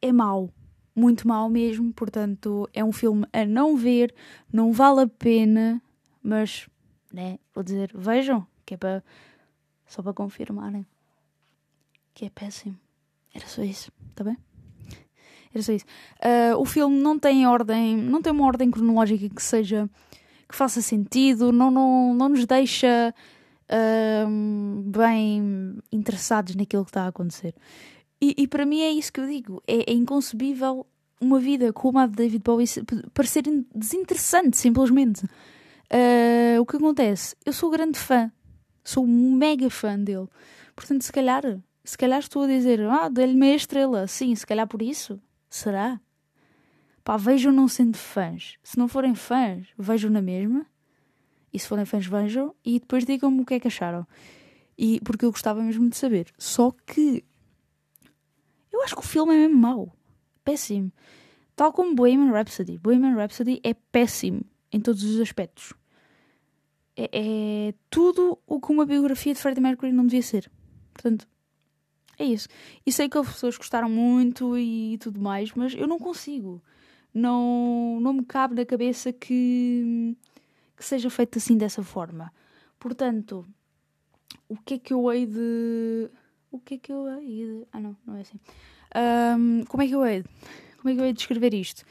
é 0.03 0.13
mau, 0.13 0.51
muito 0.95 1.27
mau 1.27 1.49
mesmo, 1.49 1.93
portanto 1.93 2.69
é 2.73 2.85
um 2.85 2.93
filme 2.93 3.27
a 3.33 3.45
não 3.45 3.77
ver, 3.77 4.15
não 4.53 4.73
vale 4.73 5.03
a 5.03 5.07
pena, 5.07 5.83
mas 6.23 6.69
né, 7.13 7.39
vou 7.55 7.65
dizer, 7.65 7.91
vejam, 7.95 8.47
que 8.65 8.75
é 8.75 8.77
para 8.77 9.03
só 9.87 10.03
para 10.03 10.13
confirmarem 10.13 10.87
que 12.15 12.25
é 12.25 12.31
péssimo. 12.31 12.79
Era 13.35 13.47
só 13.47 13.63
isso, 13.63 13.91
tá 14.15 14.23
bem? 14.23 14.39
Era 15.53 15.63
só 15.63 15.73
isso. 15.73 15.85
Uh, 16.19 16.57
o 16.59 16.65
filme 16.65 16.97
não 16.97 17.19
tem 17.19 17.47
ordem, 17.47 17.97
não 17.97 18.23
tem 18.23 18.33
uma 18.33 18.47
ordem 18.47 18.71
cronológica 18.71 19.29
que 19.29 19.43
seja 19.43 19.91
que 20.49 20.55
faça 20.55 20.81
sentido, 20.81 21.51
não, 21.51 21.71
não, 21.71 22.15
não 22.15 22.29
nos 22.29 22.47
deixa 22.47 23.13
uh, 23.65 24.83
bem 24.83 25.77
interessados 25.91 26.55
naquilo 26.55 26.85
que 26.85 26.91
está 26.91 27.05
a 27.05 27.09
acontecer. 27.09 27.55
E, 28.25 28.35
e, 28.39 28.49
para 28.49 28.65
mim 28.65 28.81
é 28.81 28.91
isso 28.91 29.13
que 29.13 29.21
eu 29.21 29.27
digo. 29.27 29.63
É, 29.67 29.91
é 29.91 29.95
inconcebível 29.95 30.87
uma 31.21 31.39
vida 31.39 31.75
como 31.75 31.99
a 31.99 32.07
de 32.07 32.15
David 32.15 32.43
Bowie 32.43 32.67
parecer 33.13 33.43
desinteressante, 33.75 34.57
simplesmente. 34.57 35.25
Uh, 35.25 36.59
o 36.59 36.65
que 36.65 36.77
acontece? 36.77 37.37
Eu 37.45 37.53
sou 37.53 37.71
grande 37.71 37.99
fã, 37.99 38.33
sou 38.83 39.05
um 39.05 39.33
mega 39.33 39.69
fã 39.69 39.99
dele. 39.99 40.27
Portanto, 40.75 41.03
se 41.03 41.13
calhar 41.13 41.43
se 41.85 41.99
calhar 41.99 42.19
estou 42.19 42.45
a 42.45 42.47
dizer, 42.47 42.81
ah, 42.81 43.11
dê-lhe 43.11 43.35
meia 43.35 43.57
estrela. 43.57 44.07
Sim, 44.07 44.35
se 44.35 44.47
calhar 44.47 44.67
por 44.67 44.81
isso. 44.81 45.21
Será? 45.51 46.01
Pá, 47.05 47.19
vejam 47.19 47.53
não 47.53 47.69
sendo 47.69 47.99
fãs. 47.99 48.57
Se 48.63 48.79
não 48.79 48.89
forem 48.89 49.15
fãs, 49.15 49.67
vejam 49.79 50.11
na 50.11 50.23
mesma. 50.23 50.65
E 51.53 51.59
se 51.59 51.69
forem 51.69 51.85
fãs, 51.85 52.07
vejam. 52.07 52.55
E 52.65 52.81
depois 52.81 53.05
digam-me 53.05 53.43
o 53.43 53.45
que 53.45 53.53
é 53.53 53.61
que 53.61 53.69
acharam. 53.69 54.07
E, 54.79 54.99
porque 55.05 55.27
eu 55.27 55.31
gostava 55.31 55.63
mesmo 55.63 55.91
de 55.91 55.97
saber. 55.97 56.33
Só 56.39 56.73
que. 56.87 57.23
Eu 58.75 58.83
acho 58.83 58.97
que 58.97 59.03
o 59.03 59.07
filme 59.07 59.33
é 59.33 59.39
mesmo 59.39 59.57
mau. 59.57 59.97
Péssimo. 60.45 60.93
Tal 61.55 61.73
como 61.73 61.95
Bohemian 61.95 62.33
Rhapsody. 62.33 62.77
Bohemian 62.77 63.15
Rhapsody 63.15 63.61
é 63.63 63.73
péssimo 63.73 64.43
em 64.73 64.81
todos 64.81 65.05
os 65.05 65.21
aspectos. 65.21 65.73
É, 66.97 67.09
é 67.13 67.75
tudo 67.89 68.37
o 68.45 68.61
que 68.61 68.73
uma 68.73 68.85
biografia 68.85 69.33
de 69.33 69.39
Freddie 69.39 69.61
Mercury 69.61 69.93
não 69.93 70.05
devia 70.05 70.23
ser. 70.23 70.51
Portanto, 70.93 71.29
é 72.19 72.25
isso. 72.25 72.49
E 72.85 72.91
sei 72.91 73.09
que 73.09 73.17
as 73.17 73.29
pessoas 73.29 73.57
gostaram 73.57 73.89
muito 73.89 74.59
e 74.59 74.99
tudo 74.99 75.21
mais, 75.21 75.53
mas 75.53 75.73
eu 75.75 75.87
não 75.87 76.01
consigo. 76.01 76.61
Não, 77.15 78.01
não 78.01 78.13
me 78.13 78.25
cabe 78.25 78.57
na 78.57 78.67
cabeça 78.67 79.13
que, 79.13 80.17
que 80.77 80.85
seja 80.85 81.09
feito 81.11 81.39
assim 81.39 81.57
dessa 81.57 81.85
forma. 81.85 82.33
Portanto, 82.77 83.47
o 84.49 84.57
que 84.57 84.75
é 84.75 84.79
que 84.79 84.93
eu 84.93 85.13
hei 85.13 85.27
de. 85.27 86.11
O 86.55 86.61
que 86.61 86.75
é 86.75 86.79
que 86.79 86.93
eu 86.93 87.09
hei 87.09 87.27
de. 87.27 87.67
Ah, 87.73 87.81
não, 87.81 87.97
não 88.07 88.17
é 88.17 88.21
assim. 88.21 88.39
Um, 88.95 89.65
como 89.65 89.83
é 89.83 89.89
que 89.89 89.93
eu 89.93 90.07
hei 90.07 90.23
de. 90.23 90.29
Como 90.77 90.89
é 90.89 90.95
que 90.95 91.01
eu 91.01 91.05
hei 91.05 91.13
de 91.13 91.19
descrever 91.19 91.53
isto? 91.53 91.85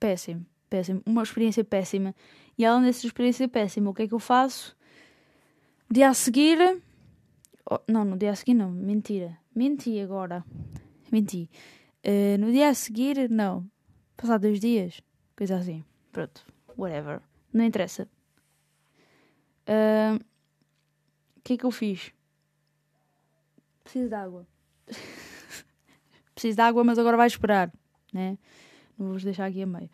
Péssimo, 0.00 0.44
péssimo. 0.68 1.00
Uma 1.06 1.22
experiência 1.22 1.62
péssima. 1.62 2.12
E 2.58 2.64
além 2.64 2.82
dessa 2.82 3.06
experiência 3.06 3.46
péssima, 3.46 3.90
o 3.90 3.94
que 3.94 4.02
é 4.02 4.08
que 4.08 4.14
eu 4.14 4.18
faço? 4.18 4.76
Dia 5.88 6.08
a 6.08 6.14
seguir. 6.14 6.58
Oh, 7.70 7.78
não, 7.86 8.04
no 8.04 8.16
dia 8.16 8.32
a 8.32 8.34
seguir 8.34 8.54
não, 8.54 8.72
mentira 8.72 9.38
Menti 9.54 10.00
agora. 10.00 10.44
Menti. 11.12 11.48
Uh, 12.04 12.38
no 12.40 12.50
dia 12.50 12.70
a 12.70 12.74
seguir, 12.74 13.30
não. 13.30 13.70
Passar 14.16 14.38
dois 14.38 14.58
dias. 14.58 15.00
Coisa 15.36 15.58
assim. 15.58 15.84
Pronto. 16.10 16.44
Whatever. 16.76 17.20
Não 17.52 17.64
interessa. 17.64 18.08
O 19.64 20.16
uh, 20.16 20.20
que 21.44 21.52
é 21.52 21.56
que 21.56 21.64
eu 21.64 21.70
fiz? 21.70 22.12
Preciso 23.88 24.10
de 24.10 24.14
água. 24.14 24.46
Preciso 26.34 26.56
de 26.56 26.60
água, 26.60 26.84
mas 26.84 26.98
agora 26.98 27.16
vai 27.16 27.26
esperar. 27.26 27.72
Né? 28.12 28.36
Não 28.98 29.08
vou 29.08 29.18
deixar 29.18 29.46
aqui 29.46 29.62
a 29.62 29.66
meio. 29.66 29.88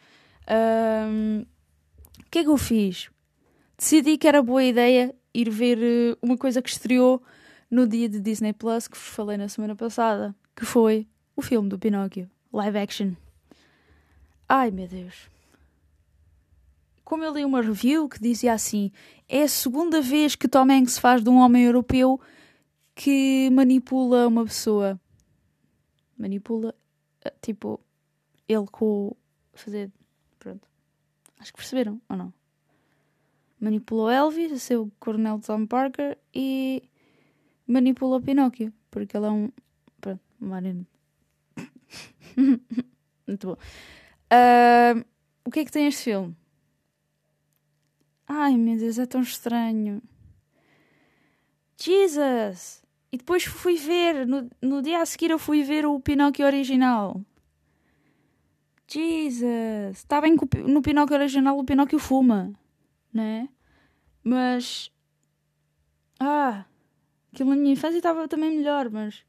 Uh, 0.48 1.46
o 2.18 2.30
que 2.30 2.40
é 2.40 2.42
que 2.42 2.50
eu 2.50 2.56
fiz? 2.56 3.08
Decidi 3.78 4.18
que 4.18 4.26
era 4.26 4.42
boa 4.42 4.64
ideia 4.64 5.14
ir 5.32 5.48
ver 5.48 5.78
uh, 5.78 6.18
uma 6.20 6.36
coisa 6.36 6.60
que 6.60 6.68
estreou 6.68 7.22
no 7.70 7.86
dia 7.86 8.08
de 8.08 8.18
Disney 8.18 8.52
Plus 8.52 8.88
que 8.88 8.98
vos 8.98 9.06
falei 9.06 9.36
na 9.36 9.48
semana 9.48 9.76
passada, 9.76 10.34
que 10.56 10.64
foi 10.64 11.06
o 11.36 11.40
filme 11.40 11.68
do 11.68 11.78
Pinóquio, 11.78 12.28
live 12.52 12.78
action. 12.78 13.12
Ai 14.48 14.72
meu 14.72 14.88
Deus. 14.88 15.30
Como 17.04 17.22
eu 17.22 17.32
li 17.32 17.44
uma 17.44 17.62
review 17.62 18.08
que 18.08 18.20
dizia 18.20 18.54
assim: 18.54 18.90
é 19.28 19.44
a 19.44 19.48
segunda 19.48 20.00
vez 20.00 20.34
que 20.34 20.48
Tom 20.48 20.68
Hanks 20.68 20.98
faz 20.98 21.22
de 21.22 21.30
um 21.30 21.36
homem 21.36 21.62
europeu 21.62 22.20
que 22.94 23.50
manipula 23.50 24.28
uma 24.28 24.44
pessoa. 24.44 25.00
Manipula, 26.16 26.74
eh, 27.24 27.32
tipo, 27.42 27.80
ele 28.48 28.66
com. 28.70 29.16
fazer. 29.52 29.90
Pronto. 30.38 30.68
Acho 31.38 31.52
que 31.52 31.58
perceberam, 31.58 32.00
ou 32.08 32.16
não? 32.16 32.32
Manipulou 33.58 34.10
Elvis, 34.10 34.52
a 34.52 34.58
ser 34.58 34.76
o 34.76 34.90
Coronel 35.00 35.40
Tom 35.40 35.66
Parker, 35.66 36.18
e 36.34 36.82
manipula 37.66 38.18
o 38.18 38.22
Pinóquio, 38.22 38.72
porque 38.90 39.16
ele 39.16 39.26
é 39.26 39.30
um. 39.30 39.50
Pronto, 40.00 40.20
marionete. 40.38 40.88
Muito 43.26 43.46
bom. 43.46 43.56
Uh, 44.32 45.04
o 45.44 45.50
que 45.50 45.60
é 45.60 45.64
que 45.64 45.72
tem 45.72 45.86
este 45.86 46.04
filme? 46.04 46.36
Ai 48.26 48.56
meu 48.56 48.78
Deus, 48.78 48.98
é 48.98 49.06
tão 49.06 49.22
estranho. 49.22 50.02
Jesus! 51.76 52.83
E 53.14 53.16
depois 53.16 53.44
fui 53.44 53.76
ver, 53.76 54.26
no, 54.26 54.50
no 54.60 54.82
dia 54.82 55.00
a 55.00 55.06
seguir 55.06 55.30
eu 55.30 55.38
fui 55.38 55.62
ver 55.62 55.86
o 55.86 56.00
Pinóquio 56.00 56.44
original. 56.44 57.24
Jesus! 58.88 59.98
Está 59.98 60.20
bem 60.20 60.36
que 60.36 60.58
no 60.58 60.82
Pinóquio 60.82 61.16
original 61.16 61.56
o 61.56 61.62
Pinóquio 61.62 62.00
fuma, 62.00 62.52
né? 63.12 63.48
Mas. 64.24 64.90
Ah! 66.18 66.64
Aquilo 67.32 67.50
na 67.50 67.56
minha 67.56 67.74
infância 67.74 67.98
estava 67.98 68.26
também 68.26 68.50
melhor, 68.50 68.90
mas 68.90 69.24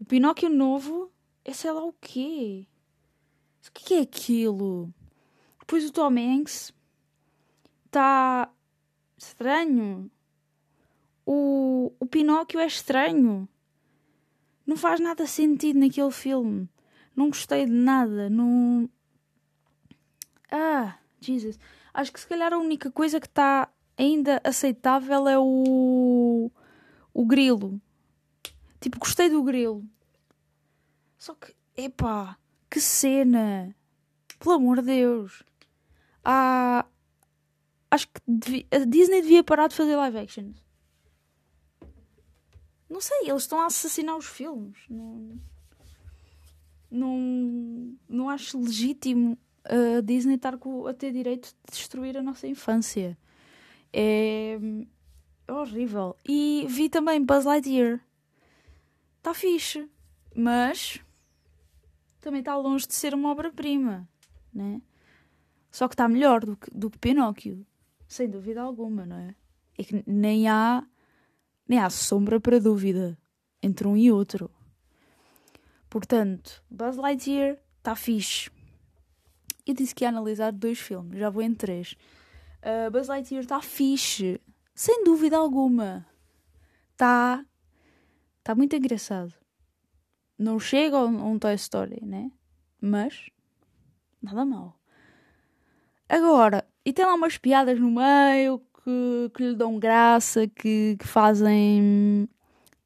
o 0.00 0.04
Pinóquio 0.04 0.48
novo 0.48 1.08
é 1.44 1.52
sei 1.52 1.70
lá 1.70 1.84
o 1.84 1.92
quê. 2.00 2.66
O 3.68 3.72
que 3.72 3.94
é 3.94 4.00
aquilo? 4.00 4.92
Depois 5.60 5.84
o 5.84 5.92
Tom 5.92 6.18
Hanks 6.18 6.74
está 7.84 8.52
estranho. 9.16 10.10
O, 11.26 11.92
o 11.98 12.06
Pinóquio 12.06 12.60
é 12.60 12.66
estranho. 12.66 13.48
Não 14.64 14.76
faz 14.76 15.00
nada 15.00 15.26
sentido 15.26 15.78
naquele 15.78 16.10
filme. 16.12 16.68
Não 17.14 17.28
gostei 17.28 17.66
de 17.66 17.72
nada. 17.72 18.30
Não. 18.30 18.88
Ah, 20.50 20.98
Jesus. 21.20 21.58
Acho 21.92 22.12
que 22.12 22.20
se 22.20 22.26
calhar 22.26 22.52
a 22.52 22.58
única 22.58 22.90
coisa 22.90 23.18
que 23.18 23.26
está 23.26 23.68
ainda 23.98 24.40
aceitável 24.44 25.28
é 25.28 25.38
o 25.38 26.50
o 27.16 27.24
grilo. 27.24 27.80
Tipo, 28.78 28.98
gostei 28.98 29.30
do 29.30 29.42
grilo. 29.42 29.82
Só 31.16 31.34
que, 31.34 31.54
epá, 31.74 32.36
que 32.70 32.78
cena! 32.78 33.74
Pelo 34.38 34.56
amor 34.56 34.82
de 34.82 34.88
Deus! 34.88 35.42
Ah, 36.22 36.84
acho 37.90 38.06
que 38.08 38.20
devia, 38.28 38.66
a 38.70 38.78
Disney 38.84 39.22
devia 39.22 39.42
parar 39.42 39.68
de 39.68 39.74
fazer 39.74 39.96
live 39.96 40.18
action. 40.18 40.52
Não 42.88 43.00
sei, 43.00 43.28
eles 43.28 43.42
estão 43.42 43.60
a 43.60 43.66
assassinar 43.66 44.16
os 44.16 44.26
filmes. 44.26 44.78
Não, 44.88 45.40
não, 46.90 47.96
não 48.08 48.30
acho 48.30 48.60
legítimo 48.60 49.36
a 49.64 50.00
Disney 50.00 50.36
estar 50.36 50.54
a 50.54 50.94
ter 50.94 51.12
direito 51.12 51.48
de 51.48 51.72
destruir 51.72 52.16
a 52.16 52.22
nossa 52.22 52.46
infância. 52.46 53.18
É, 53.92 54.58
é 55.46 55.52
horrível. 55.52 56.16
E 56.24 56.66
vi 56.68 56.88
também 56.88 57.24
Buzz 57.24 57.44
Lightyear. 57.44 58.00
Está 59.18 59.34
fixe, 59.34 59.88
mas 60.34 61.00
também 62.20 62.40
está 62.40 62.56
longe 62.56 62.86
de 62.86 62.94
ser 62.94 63.14
uma 63.14 63.30
obra-prima, 63.30 64.08
né? 64.52 64.80
Só 65.70 65.88
que 65.88 65.94
está 65.94 66.08
melhor 66.08 66.44
do 66.44 66.56
que, 66.56 66.70
do 66.70 66.90
que 66.90 66.98
Pinóquio, 66.98 67.66
sem 68.06 68.28
dúvida 68.28 68.62
alguma, 68.62 69.04
não 69.04 69.16
é? 69.16 69.34
É 69.76 69.84
que 69.84 70.02
nem 70.06 70.48
há, 70.48 70.86
nem 71.68 71.78
há 71.78 71.90
sombra 71.90 72.40
para 72.40 72.60
dúvida 72.60 73.18
entre 73.62 73.86
um 73.86 73.96
e 73.96 74.10
outro. 74.10 74.50
Portanto, 75.88 76.62
Buzz 76.70 76.96
Lightyear 76.96 77.58
está 77.78 77.96
fixe. 77.96 78.50
Eu 79.66 79.74
disse 79.74 79.94
que 79.94 80.04
ia 80.04 80.08
analisar 80.08 80.52
dois 80.52 80.78
filmes, 80.78 81.18
já 81.18 81.30
vou 81.30 81.42
em 81.42 81.54
três. 81.54 81.96
Uh, 82.62 82.90
Buzz 82.90 83.08
Lightyear 83.08 83.42
está 83.42 83.60
fixe, 83.60 84.40
sem 84.74 85.04
dúvida 85.04 85.36
alguma. 85.36 86.06
Está 86.92 87.44
tá 88.42 88.54
muito 88.54 88.76
engraçado. 88.76 89.32
Não 90.38 90.60
chega 90.60 90.98
a 90.98 91.04
um 91.04 91.38
Toy 91.38 91.54
Story, 91.54 92.04
né? 92.04 92.30
Mas 92.80 93.30
nada 94.22 94.44
mal. 94.44 94.78
Agora, 96.08 96.64
e 96.84 96.92
tem 96.92 97.04
lá 97.04 97.14
umas 97.14 97.38
piadas 97.38 97.80
no 97.80 97.90
meio 97.90 98.62
que, 98.86 99.30
que 99.34 99.42
lhe 99.42 99.56
dão 99.56 99.80
graça, 99.80 100.46
que, 100.46 100.96
que 100.96 101.06
fazem 101.06 102.28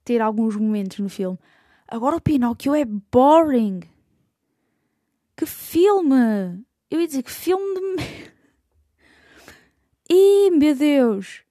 ter 0.03 0.23
alguns 0.23 0.57
momentos 0.57 0.99
no 0.99 1.11
filme. 1.11 1.39
Agora 1.87 2.17
o 2.17 2.21
Pinóquio 2.21 2.75
é 2.75 2.87
boring. 2.87 3.81
Que 5.37 5.45
filme! 5.45 6.65
Eu 6.91 7.01
ia 7.01 7.07
dizer 7.07 7.23
que 7.23 7.31
filme 7.31 7.75
de. 7.75 8.33
Ih, 10.09 10.51
meu 10.53 10.75
Deus! 10.75 11.43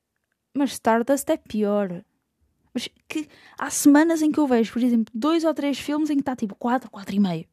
Mas 0.51 0.71
Stardust 0.71 1.29
é 1.29 1.37
pior. 1.37 2.03
Mas 2.73 2.89
que 3.07 3.29
há 3.57 3.69
semanas 3.69 4.23
em 4.23 4.31
que 4.31 4.39
eu 4.39 4.47
vejo, 4.47 4.73
por 4.73 4.81
exemplo, 4.81 5.13
dois 5.13 5.43
ou 5.43 5.53
três 5.53 5.77
filmes 5.77 6.09
em 6.09 6.15
que 6.15 6.21
está 6.21 6.35
tipo 6.35 6.55
4, 6.55 6.89
4 6.89 7.15
e 7.15 7.19
meio 7.19 7.45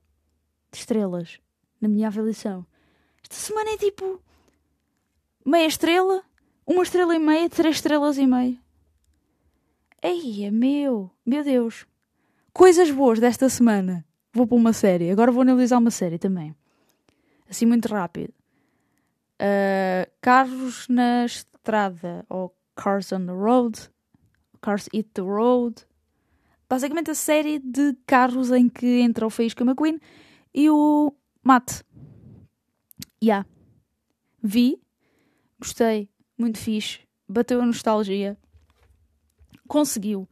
de 0.72 0.78
estrelas 0.78 1.38
na 1.78 1.88
minha 1.88 2.08
avaliação. 2.08 2.66
Esta 3.22 3.36
semana 3.36 3.70
é 3.70 3.76
tipo 3.76 4.20
meia 5.44 5.66
estrela, 5.66 6.22
uma 6.66 6.82
estrela 6.82 7.14
e 7.14 7.18
meia, 7.18 7.48
três 7.48 7.76
estrelas 7.76 8.18
e 8.18 8.26
meia. 8.26 8.58
Ei, 10.02 10.44
é 10.44 10.50
meu, 10.50 11.10
meu 11.24 11.44
Deus. 11.44 11.86
Coisas 12.52 12.90
boas 12.90 13.18
desta 13.18 13.48
semana. 13.48 14.04
Vou 14.32 14.46
para 14.46 14.56
uma 14.56 14.72
série. 14.72 15.10
Agora 15.10 15.32
vou 15.32 15.42
analisar 15.42 15.78
uma 15.78 15.90
série 15.90 16.18
também. 16.18 16.54
Assim 17.48 17.66
muito 17.66 17.88
rápido. 17.88 18.32
Uh, 19.40 20.10
carros 20.20 20.88
na 20.88 21.24
estrada 21.24 22.24
ou 22.28 22.54
Cars 22.74 23.12
on 23.12 23.26
the 23.26 23.32
Road 23.32 23.90
Cars 24.66 24.88
Eat 24.92 25.10
the 25.14 25.22
Road. 25.22 25.86
Basicamente 26.68 27.10
a 27.10 27.14
série 27.14 27.60
de 27.60 27.94
carros 28.04 28.50
em 28.50 28.68
que 28.68 29.00
entra 29.00 29.24
o 29.24 29.30
Faísca 29.30 29.64
McQueen 29.64 30.00
e 30.52 30.68
o 30.68 31.14
Matt. 31.44 31.82
Yeah. 33.22 33.46
Vi, 34.42 34.80
gostei, 35.60 36.08
muito 36.38 36.58
fixe, 36.58 37.00
bateu 37.28 37.60
a 37.60 37.66
nostalgia, 37.66 38.36
conseguiu. 39.66 40.28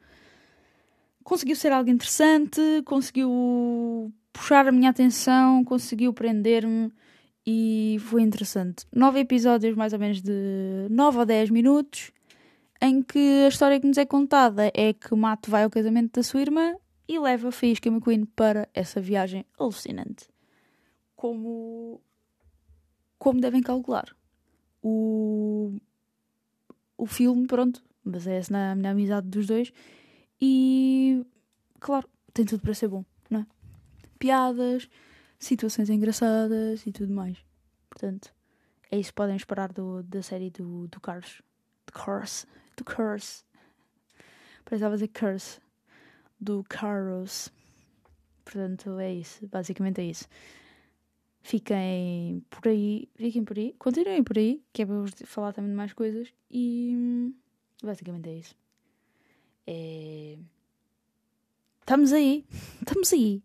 Conseguiu 1.23 1.57
ser 1.57 1.73
algo 1.73 1.91
interessante, 1.91 2.61
conseguiu 2.85 4.13
puxar 4.33 4.67
a 4.69 4.73
minha 4.73 4.91
atenção, 4.91 5.65
conseguiu 5.65 6.13
prender-me 6.13 6.93
e 7.47 7.97
foi 8.01 8.23
interessante. 8.23 8.85
Nove 8.95 9.21
episódios, 9.21 9.75
mais 9.77 9.93
ou 9.93 9.99
menos 9.99 10.21
de 10.21 10.87
9 10.91 11.21
a 11.21 11.25
10 11.25 11.51
minutos 11.51 12.13
em 12.81 13.03
que 13.03 13.45
a 13.45 13.49
história 13.49 13.81
que 13.81 13.87
nos 13.87 13.97
é 13.97 14.05
contada 14.05 14.71
é 14.75 14.93
que 14.93 15.15
o 15.15 15.17
Mato 15.17 15.51
vai 15.51 15.65
ao 15.65 15.71
casamento 15.71 16.13
da 16.15 16.23
sua 16.23 16.43
irmã 16.43 16.75
e 17.09 17.19
leva 17.19 17.49
a 17.49 17.53
Faísca 17.53 17.89
McQueen 17.89 18.27
para 18.27 18.69
essa 18.75 19.01
viagem 19.01 19.45
alucinante. 19.59 20.29
Como, 21.17 22.01
como 23.19 23.41
devem 23.41 23.63
calcular. 23.63 24.15
O, 24.83 25.79
o 26.97 27.07
filme, 27.07 27.47
pronto, 27.47 27.83
baseia-se 28.05 28.53
na, 28.53 28.75
na 28.75 28.91
amizade 28.91 29.29
dos 29.29 29.47
dois 29.47 29.73
e, 30.41 31.25
claro, 31.81 32.09
tem 32.33 32.45
tudo 32.45 32.63
para 32.63 32.75
ser 32.75 32.89
bom, 32.89 33.05
não 33.31 33.41
é? 33.41 33.47
Piadas, 34.19 34.89
situações 35.39 35.91
engraçadas 35.91 36.87
e 36.87 36.93
tudo 36.93 37.13
mais. 37.13 37.39
Portanto, 37.89 38.35
é 38.91 38.99
isso 38.99 39.11
que 39.11 39.17
podem 39.17 39.37
esperar 39.37 39.73
do, 39.73 40.03
da 40.03 40.23
série 40.23 40.51
do, 40.51 40.89
do 40.89 41.01
Carlos. 41.01 41.43
De 41.87 41.93
Cars 41.93 42.47
do 42.77 42.85
Curse. 42.85 43.45
Precisava 44.65 44.95
dizer 44.95 45.09
Curse. 45.09 45.61
Do 46.41 46.65
Carlos. 46.69 47.51
Portanto, 48.45 48.99
é 48.99 49.13
isso. 49.13 49.47
Basicamente 49.47 50.01
é 50.01 50.05
isso. 50.05 50.27
Fiquem 51.45 52.43
por 52.49 52.67
aí. 52.67 53.07
Fiquem 53.17 53.45
por 53.45 53.59
aí. 53.59 53.75
Continuem 53.79 54.25
por 54.25 54.39
aí, 54.39 54.63
que 54.73 54.81
é 54.81 54.87
para 54.87 54.99
vos 54.99 55.13
falar 55.27 55.53
também 55.53 55.71
de 55.71 55.77
mais 55.77 55.93
coisas. 55.93 56.33
E 56.51 57.31
basicamente 57.83 58.31
é 58.31 58.35
isso. 58.35 58.57
É... 59.67 60.39
Estamos 61.81 62.15
aí. 62.15 62.47
Estamos 62.81 63.13
aí. 63.13 63.43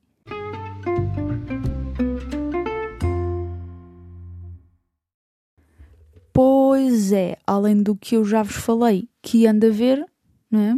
Pois 6.31 7.11
é, 7.11 7.37
além 7.45 7.83
do 7.83 7.97
que 7.97 8.15
eu 8.15 8.23
já 8.23 8.43
vos 8.43 8.55
falei 8.55 9.09
que 9.21 9.45
ando 9.45 9.67
a 9.67 9.69
ver, 9.71 10.09
não 10.49 10.61
é? 10.61 10.75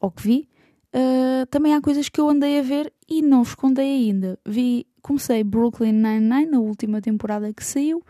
ou 0.00 0.10
que 0.10 0.22
vi, 0.22 0.48
uh, 0.94 1.44
também 1.50 1.74
há 1.74 1.80
coisas 1.82 2.08
que 2.08 2.18
eu 2.18 2.30
andei 2.30 2.58
a 2.58 2.62
ver 2.62 2.90
e 3.06 3.20
não 3.20 3.44
vos 3.44 3.54
contei 3.54 3.84
ainda. 3.84 4.40
Vi, 4.46 4.86
comecei 5.02 5.42
Brooklyn 5.44 5.92
Nine-Nine, 5.92 6.50
na 6.50 6.60
última 6.60 7.00
temporada 7.00 7.52
que 7.52 7.64
saiu, 7.64 8.02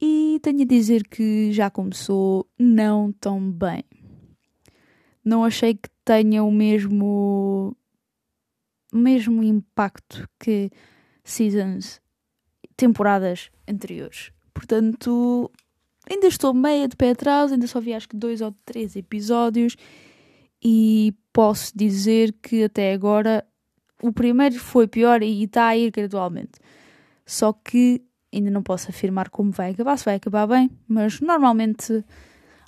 e 0.00 0.38
tenho 0.42 0.62
a 0.62 0.66
dizer 0.66 1.06
que 1.08 1.52
já 1.52 1.70
começou 1.70 2.46
não 2.58 3.12
tão 3.12 3.50
bem. 3.50 3.84
Não 5.24 5.44
achei 5.44 5.74
que 5.74 5.88
tenha 6.04 6.44
o 6.44 6.52
mesmo, 6.52 7.76
mesmo 8.92 9.42
impacto 9.42 10.28
que 10.38 10.70
seasons, 11.24 12.00
temporadas 12.76 13.50
anteriores. 13.66 14.30
Portanto, 14.54 15.50
ainda 16.08 16.28
estou 16.28 16.54
meia 16.54 16.86
de 16.86 16.96
pé 16.96 17.10
atrás, 17.10 17.50
ainda 17.50 17.66
só 17.66 17.80
vi 17.80 17.92
acho 17.92 18.08
que 18.08 18.16
dois 18.16 18.40
ou 18.40 18.54
três 18.64 18.94
episódios 18.94 19.76
e 20.62 21.14
posso 21.32 21.76
dizer 21.76 22.32
que 22.42 22.64
até 22.64 22.92
agora 22.92 23.46
o 24.02 24.12
primeiro 24.12 24.58
foi 24.58 24.86
pior 24.86 25.22
e 25.22 25.44
está 25.44 25.68
a 25.68 25.76
ir 25.76 25.90
gradualmente. 25.90 26.58
Só 27.24 27.52
que 27.52 28.02
ainda 28.32 28.50
não 28.50 28.62
posso 28.62 28.90
afirmar 28.90 29.30
como 29.30 29.50
vai 29.50 29.70
acabar, 29.70 29.96
se 29.96 30.04
vai 30.04 30.16
acabar 30.16 30.46
bem, 30.46 30.70
mas 30.86 31.20
normalmente 31.20 32.04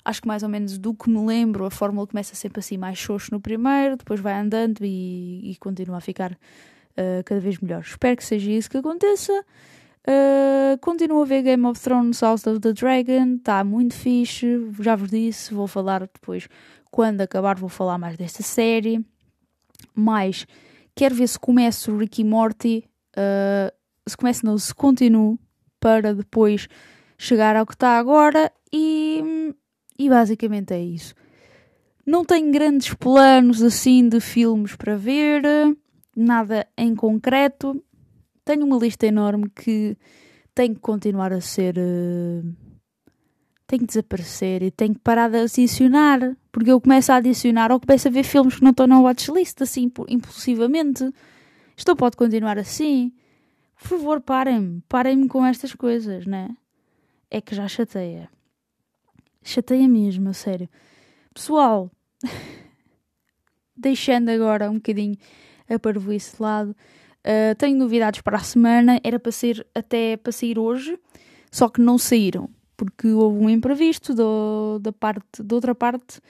acho 0.03 0.21
que 0.21 0.27
mais 0.27 0.43
ou 0.43 0.49
menos 0.49 0.77
do 0.77 0.93
que 0.93 1.09
me 1.09 1.23
lembro, 1.25 1.65
a 1.65 1.71
fórmula 1.71 2.07
começa 2.07 2.35
sempre 2.35 2.59
assim 2.59 2.77
mais 2.77 2.97
xoxo 2.97 3.29
no 3.31 3.39
primeiro, 3.39 3.97
depois 3.97 4.19
vai 4.19 4.33
andando 4.33 4.83
e, 4.83 5.51
e 5.51 5.55
continua 5.57 5.97
a 5.97 6.01
ficar 6.01 6.31
uh, 6.31 7.23
cada 7.25 7.39
vez 7.39 7.59
melhor. 7.59 7.81
Espero 7.81 8.17
que 8.17 8.25
seja 8.25 8.51
isso 8.51 8.69
que 8.69 8.77
aconteça. 8.77 9.33
Uh, 10.07 10.77
continuo 10.81 11.21
a 11.21 11.25
ver 11.25 11.43
Game 11.43 11.65
of 11.65 11.79
Thrones 11.79 12.21
House 12.21 12.47
of 12.47 12.59
the 12.59 12.73
Dragon, 12.73 13.35
está 13.35 13.63
muito 13.63 13.93
fixe, 13.93 14.47
já 14.79 14.95
vos 14.95 15.09
disse, 15.09 15.53
vou 15.53 15.67
falar 15.67 16.01
depois, 16.01 16.47
quando 16.89 17.21
acabar 17.21 17.57
vou 17.57 17.69
falar 17.69 17.97
mais 17.97 18.17
desta 18.17 18.41
série. 18.41 19.05
Mas, 19.93 20.47
quero 20.99 21.15
ver 21.15 21.27
se 21.29 21.39
começo 21.39 21.95
Ricky 21.95 22.25
Morty, 22.25 22.83
uh, 23.15 23.73
se 24.05 24.17
começo 24.17 24.45
não, 24.45 24.57
se 24.57 24.75
continuo, 24.75 25.39
para 25.79 26.13
depois 26.13 26.67
chegar 27.17 27.55
ao 27.55 27.65
que 27.65 27.73
está 27.73 27.97
agora 27.97 28.51
e, 28.69 29.55
e 29.97 30.09
basicamente 30.09 30.73
é 30.73 30.81
isso. 30.81 31.15
Não 32.05 32.25
tenho 32.25 32.51
grandes 32.51 32.93
planos 32.93 33.63
assim 33.63 34.09
de 34.09 34.19
filmes 34.19 34.75
para 34.75 34.97
ver, 34.97 35.41
nada 36.13 36.67
em 36.77 36.93
concreto 36.93 37.81
tenho 38.43 38.65
uma 38.65 38.77
lista 38.77 39.05
enorme 39.07 39.49
que 39.51 39.95
tem 40.53 40.73
que 40.73 40.81
continuar 40.81 41.31
a 41.31 41.39
ser. 41.39 41.77
Uh, 41.77 42.53
tem 43.67 43.79
que 43.79 43.85
desaparecer 43.85 44.63
e 44.63 44.71
tem 44.71 44.93
que 44.93 44.99
parar 44.99 45.29
de 45.29 45.37
adicionar. 45.37 46.35
Porque 46.51 46.71
eu 46.71 46.81
começo 46.81 47.11
a 47.11 47.15
adicionar 47.15 47.71
ou 47.71 47.79
começo 47.79 48.07
a 48.07 48.11
ver 48.11 48.23
filmes 48.23 48.55
que 48.55 48.63
não 48.63 48.71
estão 48.71 48.87
na 48.87 48.99
watchlist, 48.99 49.61
assim, 49.61 49.91
impulsivamente. 50.07 51.09
Isto 51.77 51.95
pode 51.95 52.17
continuar 52.17 52.57
assim. 52.57 53.13
Por 53.79 53.89
favor, 53.89 54.21
parem-me. 54.21 54.81
Parem-me 54.89 55.27
com 55.27 55.45
estas 55.45 55.73
coisas, 55.73 56.25
né? 56.25 56.49
É 57.29 57.39
que 57.39 57.55
já 57.55 57.67
chateia. 57.67 58.29
Chateia 59.43 59.87
mesmo, 59.87 60.29
a 60.29 60.33
sério. 60.33 60.67
Pessoal, 61.33 61.91
deixando 63.77 64.29
agora 64.29 64.69
um 64.69 64.75
bocadinho 64.75 65.17
a 65.69 65.77
parvoíce 65.77 66.35
de 66.35 66.41
lado, 66.41 66.75
Uh, 67.19 67.53
tenho 67.57 67.77
novidades 67.77 68.21
para 68.21 68.37
a 68.37 68.41
semana, 68.41 68.99
era 69.03 69.19
para 69.19 69.31
ser 69.31 69.65
até 69.75 70.15
para 70.15 70.31
sair 70.31 70.57
hoje, 70.57 70.97
só 71.51 71.67
que 71.67 71.81
não 71.81 71.97
saíram, 71.97 72.49
porque 72.79 73.09
houve 73.09 73.43
um 73.43 73.49
imprevisto 73.49 74.15
do, 74.15 74.79
da 74.79 74.93
parte, 74.93 75.43
de 75.43 75.53
outra 75.53 75.75
parte 75.75 76.21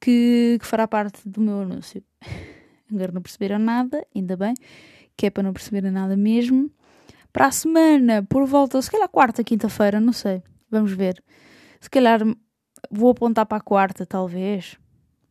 que, 0.00 0.56
que 0.60 0.64
fará 0.64 0.86
parte 0.86 1.28
do 1.28 1.40
meu 1.40 1.62
anúncio. 1.62 2.00
Agora 2.88 3.10
não 3.10 3.20
perceberam 3.20 3.58
nada, 3.58 4.06
ainda 4.14 4.36
bem, 4.36 4.54
que 5.16 5.26
é 5.26 5.30
para 5.30 5.42
não 5.42 5.52
perceberem 5.52 5.90
nada 5.90 6.16
mesmo. 6.16 6.70
Para 7.32 7.46
a 7.46 7.50
semana, 7.50 8.22
por 8.22 8.46
volta, 8.46 8.80
se 8.80 8.88
calhar 8.88 9.08
quarta, 9.08 9.42
quinta-feira, 9.42 9.98
não 9.98 10.12
sei, 10.12 10.40
vamos 10.70 10.92
ver. 10.92 11.20
Se 11.80 11.90
calhar 11.90 12.20
vou 12.88 13.10
apontar 13.10 13.44
para 13.44 13.58
a 13.58 13.60
quarta, 13.60 14.06
talvez. 14.06 14.78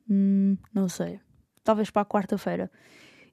Hum, 0.10 0.58
não 0.73 0.89
sei. 0.89 1.21
Talvez 1.63 1.89
para 1.89 2.01
a 2.01 2.06
quarta-feira 2.06 2.69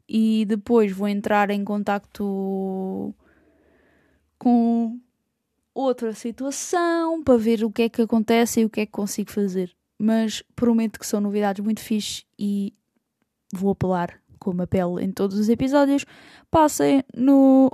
e 0.09 0.45
depois 0.47 0.93
vou 0.93 1.09
entrar 1.09 1.51
em 1.51 1.65
contacto 1.65 3.13
com 4.39 5.01
outra 5.75 6.15
situação 6.15 7.23
para 7.23 7.37
ver 7.37 7.65
o 7.65 7.71
que 7.71 7.83
é 7.83 7.89
que 7.89 8.03
acontece 8.03 8.61
e 8.61 8.65
o 8.65 8.71
que 8.71 8.81
é 8.81 8.87
que 8.87 8.93
consigo 8.93 9.31
fazer. 9.31 9.75
Mas 9.99 10.43
prometo 10.55 10.99
que 10.99 11.07
são 11.07 11.21
novidades 11.21 11.65
muito 11.65 11.81
fixe 11.81 12.25
e 12.39 12.73
vou 13.53 13.73
apelar 13.73 14.21
como 14.39 14.63
apelo 14.63 15.01
em 15.01 15.11
todos 15.11 15.39
os 15.39 15.49
episódios. 15.49 16.05
Passem 16.51 17.03
no. 17.17 17.71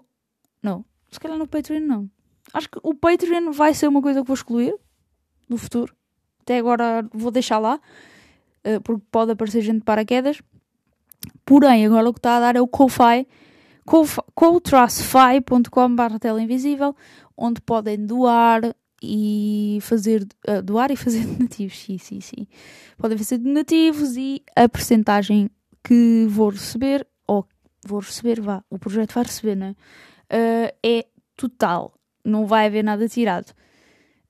Não, 0.63 0.85
se 1.11 1.21
calhar 1.21 1.39
no 1.39 1.47
Patreon 1.47 1.81
não. 1.81 2.11
Acho 2.53 2.71
que 2.71 2.79
o 2.83 2.95
Patreon 2.95 3.53
vai 3.53 3.75
ser 3.75 3.89
uma 3.89 4.01
coisa 4.01 4.21
que 4.23 4.27
vou 4.27 4.35
excluir 4.35 4.75
no 5.49 5.57
futuro. 5.57 5.95
Até 6.41 6.59
agora 6.59 7.07
vou 7.13 7.31
deixar 7.31 7.59
lá, 7.59 7.81
eh, 8.65 8.81
porque 8.81 9.03
pode 9.11 9.33
aparecer 9.33 9.61
gente 9.61 9.81
de 9.81 9.85
paraquedas. 9.85 10.41
Porém, 11.45 11.87
agora 11.87 12.09
o 12.09 12.13
que 12.13 12.19
está 12.19 12.37
a 12.37 12.41
dar 12.41 12.57
é 12.57 12.61
o 12.61 12.67
Ko-Fi, 12.67 13.27
invisível, 16.39 16.95
onde 17.37 17.61
podem 17.61 18.07
doar 18.07 18.61
e 19.03 19.81
fazer 19.83 20.25
uh, 20.49 20.63
doar 20.63 20.93
e 20.93 20.97
fazer 20.97 21.27
donativos, 21.27 21.77
sim, 21.77 21.99
sim, 21.99 22.21
sim. 22.21 22.47
Podem 22.97 23.19
fazer 23.19 23.39
donativos 23.39 24.17
e 24.17 24.45
a 24.55 24.69
percentagem 24.69 25.51
que 25.83 26.25
vou 26.29 26.51
receber, 26.51 27.05
ou 27.27 27.45
vou 27.85 27.99
receber, 27.99 28.41
vá, 28.41 28.63
o 28.71 28.79
projeto 28.79 29.13
vai 29.13 29.25
receber, 29.25 29.57
né? 29.57 29.75
Uh, 30.33 30.73
é 30.87 31.07
total, 31.37 31.93
não 32.25 32.47
vai 32.47 32.67
haver 32.67 32.85
nada 32.85 33.09
tirado. 33.09 33.51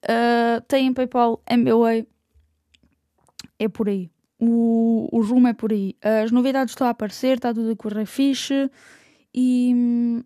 Uh, 0.04 0.62
tem 0.68 0.90
PayPal, 0.94 1.42
MBWay, 1.46 2.08
é 3.58 3.68
por 3.68 3.90
aí 3.90 4.10
o, 4.38 5.06
o 5.12 5.20
rumo 5.20 5.48
é 5.48 5.52
por 5.52 5.70
aí. 5.70 5.94
As 6.00 6.30
novidades 6.30 6.72
estão 6.72 6.86
a 6.86 6.90
aparecer, 6.90 7.36
está 7.36 7.52
tudo 7.52 7.72
a 7.72 7.76
correr 7.76 8.06
fixe 8.06 8.70
e 9.34 9.72
hum, 9.74 10.22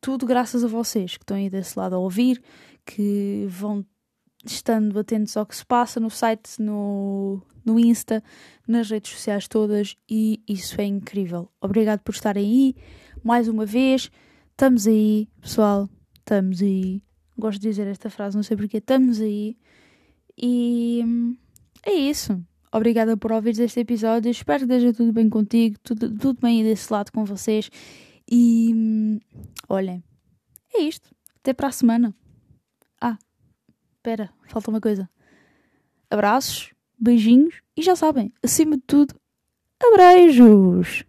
tudo 0.00 0.26
graças 0.26 0.64
a 0.64 0.68
vocês 0.68 1.16
que 1.16 1.22
estão 1.24 1.36
aí 1.36 1.50
desse 1.50 1.78
lado 1.78 1.94
a 1.94 1.98
ouvir, 1.98 2.42
que 2.84 3.46
vão 3.48 3.84
estando 4.44 4.98
atentos 4.98 5.36
ao 5.36 5.46
que 5.46 5.56
se 5.56 5.66
passa 5.66 5.98
no 5.98 6.10
site, 6.10 6.60
no, 6.60 7.42
no 7.64 7.78
Insta, 7.78 8.22
nas 8.66 8.90
redes 8.90 9.12
sociais 9.12 9.48
todas 9.48 9.96
e 10.08 10.42
isso 10.48 10.80
é 10.80 10.84
incrível. 10.84 11.50
Obrigado 11.60 12.00
por 12.00 12.14
estarem 12.14 12.44
aí 12.44 12.76
mais 13.22 13.48
uma 13.48 13.66
vez. 13.66 14.10
Estamos 14.52 14.86
aí, 14.86 15.28
pessoal. 15.40 15.88
Estamos 16.18 16.62
aí. 16.62 17.02
Gosto 17.36 17.60
de 17.60 17.68
dizer 17.68 17.86
esta 17.88 18.08
frase, 18.08 18.36
não 18.36 18.42
sei 18.42 18.56
porquê. 18.56 18.78
Estamos 18.78 19.20
aí. 19.20 19.56
E 20.38 21.02
hum, 21.04 21.36
é 21.84 21.92
isso. 21.92 22.40
Obrigada 22.72 23.16
por 23.16 23.32
ouvir 23.32 23.58
este 23.60 23.80
episódio. 23.80 24.30
Espero 24.30 24.66
que 24.66 24.72
esteja 24.72 24.92
tudo 24.92 25.12
bem 25.12 25.28
contigo, 25.28 25.76
tudo, 25.82 26.10
tudo 26.16 26.40
bem 26.40 26.62
desse 26.62 26.92
lado 26.92 27.10
com 27.10 27.24
vocês. 27.24 27.70
E 28.30 28.72
hum, 28.74 29.20
olhem, 29.68 30.02
é 30.74 30.82
isto. 30.82 31.14
Até 31.36 31.54
para 31.54 31.68
a 31.68 31.72
semana. 31.72 32.14
Ah, 33.00 33.16
espera, 33.94 34.32
falta 34.48 34.70
uma 34.70 34.80
coisa. 34.80 35.08
Abraços, 36.10 36.74
beijinhos 36.98 37.62
e 37.76 37.82
já 37.82 37.94
sabem, 37.94 38.32
acima 38.42 38.76
de 38.76 38.82
tudo, 38.82 39.14
abreijos! 39.80 41.05